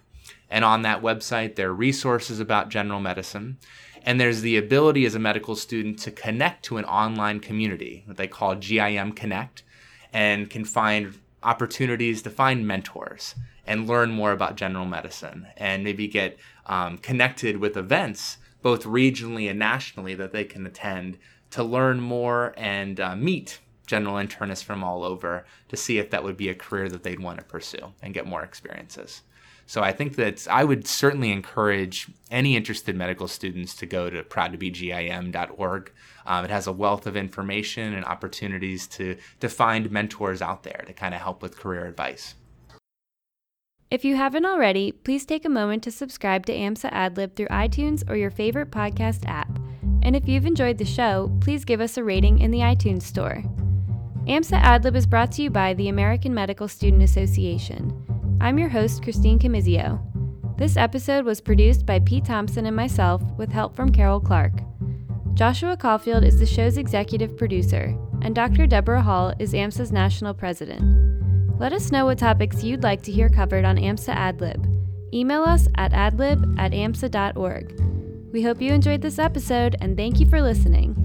and 0.50 0.66
on 0.66 0.82
that 0.84 1.02
website, 1.02 1.56
there 1.56 1.70
are 1.70 1.74
resources 1.74 2.40
about 2.40 2.70
general 2.70 3.00
medicine. 3.00 3.58
And 4.04 4.20
there's 4.20 4.42
the 4.42 4.58
ability 4.58 5.06
as 5.06 5.14
a 5.14 5.20
medical 5.20 5.56
student 5.56 6.00
to 6.00 6.12
connect 6.12 6.66
to 6.66 6.78
an 6.78 6.86
online 6.86 7.40
community 7.40 8.04
that 8.08 8.18
they 8.18 8.28
call 8.28 8.56
GIM 8.56 9.14
Connect 9.14 9.64
and 10.12 10.50
can 10.50 10.66
find 10.66 11.20
opportunities 11.44 12.22
to 12.24 12.30
find 12.30 12.68
mentors 12.68 13.36
and 13.72 13.88
learn 13.88 14.12
more 14.12 14.34
about 14.34 14.58
general 14.58 14.86
medicine 14.86 15.48
and 15.56 15.82
maybe 15.82 16.06
get 16.06 16.38
um, 16.66 16.98
connected 16.98 17.56
with 17.56 17.78
events 17.78 18.38
both 18.62 18.84
regionally 18.84 19.50
and 19.50 19.58
nationally 19.58 20.14
that 20.14 20.34
they 20.34 20.44
can 20.44 20.68
attend 20.68 21.18
to 21.50 21.64
learn 21.64 22.02
more 22.02 22.54
and 22.58 23.00
uh, 23.00 23.16
meet 23.16 23.60
general 23.88 24.16
internists 24.16 24.64
from 24.64 24.84
all 24.84 25.06
over 25.06 25.46
to 25.70 25.78
see 25.78 25.98
if 25.98 26.10
that 26.10 26.22
would 26.22 26.36
be 26.36 26.50
a 26.50 26.54
career 26.54 26.90
that 26.90 27.04
they'd 27.04 27.22
want 27.22 27.40
to 27.40 27.46
pursue 27.46 27.94
and 28.02 28.14
get 28.14 28.28
more 28.28 28.44
experiences. 28.44 29.22
So 29.68 29.82
I 29.82 29.94
think 29.94 30.18
that 30.18 30.46
I 30.50 30.66
would 30.66 30.86
certainly 30.86 31.32
encourage 31.32 32.10
any 32.30 32.58
interested 32.58 32.94
medical 32.98 33.30
students 33.30 33.74
to 33.78 33.86
go 33.86 34.10
to 34.10 34.22
proudtobegim.org. 34.22 35.94
Um, 36.26 36.44
it 36.44 36.52
has 36.52 36.68
a 36.68 36.74
wealth 36.74 37.08
of 37.08 37.16
information 37.16 37.94
and 37.94 38.04
opportunities 38.04 38.86
to, 38.88 39.16
to 39.40 39.48
find 39.48 39.90
mentors 39.90 40.42
out 40.42 40.64
there 40.64 40.84
to 40.88 40.92
kind 40.92 41.16
of 41.16 41.22
help 41.22 41.42
with 41.42 41.58
career 41.58 41.86
advice. 41.86 42.36
If 43.92 44.06
you 44.06 44.16
haven't 44.16 44.46
already, 44.46 44.94
please 44.94 45.26
take 45.26 45.44
a 45.44 45.50
moment 45.50 45.84
to 45.84 45.92
subscribe 45.92 46.46
to 46.46 46.54
AMSA 46.54 46.94
AdLib 46.94 47.36
through 47.36 47.48
iTunes 47.48 48.10
or 48.10 48.16
your 48.16 48.32
favorite 48.32 48.72
podcast 48.72 49.28
app. 49.28 49.60
And 50.02 50.16
if 50.16 50.30
you've 50.30 50.46
enjoyed 50.46 50.78
the 50.78 50.86
show, 50.86 51.30
please 51.42 51.66
give 51.66 51.82
us 51.82 51.98
a 51.98 52.04
rating 52.04 52.40
in 52.40 52.52
the 52.52 52.60
iTunes 52.60 53.02
Store. 53.02 53.44
AMSA 54.28 54.62
AdLib 54.62 54.96
is 54.96 55.06
brought 55.06 55.34
to 55.34 55.44
you 55.44 55.50
by 55.50 55.74
the 55.74 55.90
American 55.90 56.34
Medical 56.34 56.70
Student 56.70 57.04
Association. 57.04 57.94
I'm 58.40 58.58
your 58.58 58.70
host, 58.70 59.04
Christine 59.04 59.38
Camizio. 59.38 60.00
This 60.58 60.78
episode 60.78 61.26
was 61.26 61.42
produced 61.42 61.86
by 61.86 62.00
Pete 62.00 62.24
Thompson 62.24 62.68
and 62.68 62.76
myself 62.76 63.22
with 63.38 63.52
help 63.52 63.76
from 63.76 63.92
Carol 63.92 64.22
Clark. 64.22 64.54
Joshua 65.34 65.76
Caulfield 65.76 66.24
is 66.24 66.40
the 66.40 66.46
show's 66.46 66.78
executive 66.78 67.36
producer, 67.36 67.94
and 68.22 68.34
Dr. 68.34 68.68
Deborah 68.68 69.02
Hall 69.02 69.34
is 69.38 69.52
AMSA's 69.52 69.92
national 69.92 70.34
president. 70.34 71.21
Let 71.62 71.74
us 71.74 71.92
know 71.92 72.06
what 72.06 72.18
topics 72.18 72.64
you'd 72.64 72.82
like 72.82 73.04
to 73.04 73.12
hear 73.12 73.30
covered 73.30 73.66
on 73.66 73.78
AMSA 73.78 74.16
AdLib. 74.16 75.14
Email 75.14 75.44
us 75.44 75.68
at 75.76 75.92
adlib 75.92 76.58
at 76.58 76.72
amsa.org. 76.72 77.80
We 78.34 78.42
hope 78.42 78.60
you 78.60 78.74
enjoyed 78.74 79.04
this 79.04 79.20
episode 79.20 79.76
and 79.80 79.96
thank 79.96 80.20
you 80.20 80.26
for 80.26 80.42
listening. 80.42 80.96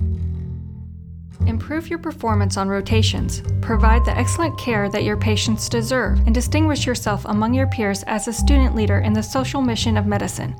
Improve 1.46 1.90
your 1.90 1.98
performance 1.98 2.56
on 2.56 2.70
rotations, 2.70 3.42
provide 3.60 4.06
the 4.06 4.16
excellent 4.16 4.58
care 4.58 4.88
that 4.88 5.04
your 5.04 5.18
patients 5.18 5.68
deserve, 5.68 6.20
and 6.20 6.34
distinguish 6.34 6.86
yourself 6.86 7.26
among 7.26 7.52
your 7.52 7.66
peers 7.66 8.02
as 8.04 8.26
a 8.26 8.32
student 8.32 8.74
leader 8.74 9.00
in 9.00 9.12
the 9.12 9.22
social 9.22 9.60
mission 9.60 9.98
of 9.98 10.06
medicine. 10.06 10.56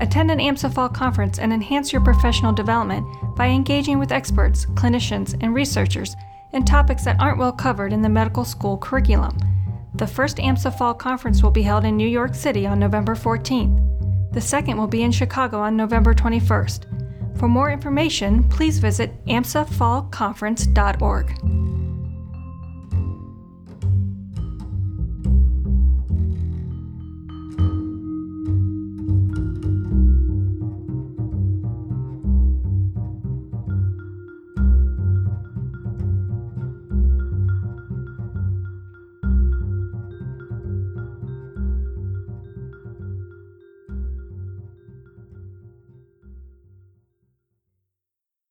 Attend 0.00 0.32
an 0.32 0.40
AMSA 0.40 0.74
Fall 0.74 0.88
Conference 0.88 1.38
and 1.38 1.52
enhance 1.52 1.92
your 1.92 2.02
professional 2.02 2.52
development 2.52 3.06
by 3.36 3.46
engaging 3.46 4.00
with 4.00 4.10
experts, 4.10 4.66
clinicians, 4.74 5.40
and 5.40 5.54
researchers 5.54 6.16
and 6.52 6.66
topics 6.66 7.04
that 7.04 7.20
aren't 7.20 7.38
well 7.38 7.52
covered 7.52 7.92
in 7.92 8.02
the 8.02 8.08
medical 8.08 8.44
school 8.44 8.78
curriculum. 8.78 9.36
The 9.94 10.06
first 10.06 10.36
AMSA 10.36 10.76
Fall 10.76 10.94
Conference 10.94 11.42
will 11.42 11.50
be 11.50 11.62
held 11.62 11.84
in 11.84 11.96
New 11.96 12.08
York 12.08 12.34
City 12.34 12.66
on 12.66 12.78
November 12.78 13.14
14th. 13.14 13.82
The 14.32 14.40
second 14.40 14.76
will 14.76 14.86
be 14.86 15.02
in 15.02 15.12
Chicago 15.12 15.60
on 15.60 15.76
November 15.76 16.14
21st. 16.14 17.38
For 17.38 17.48
more 17.48 17.70
information, 17.70 18.44
please 18.48 18.78
visit 18.78 19.12
amsafallconference.org. 19.26 21.65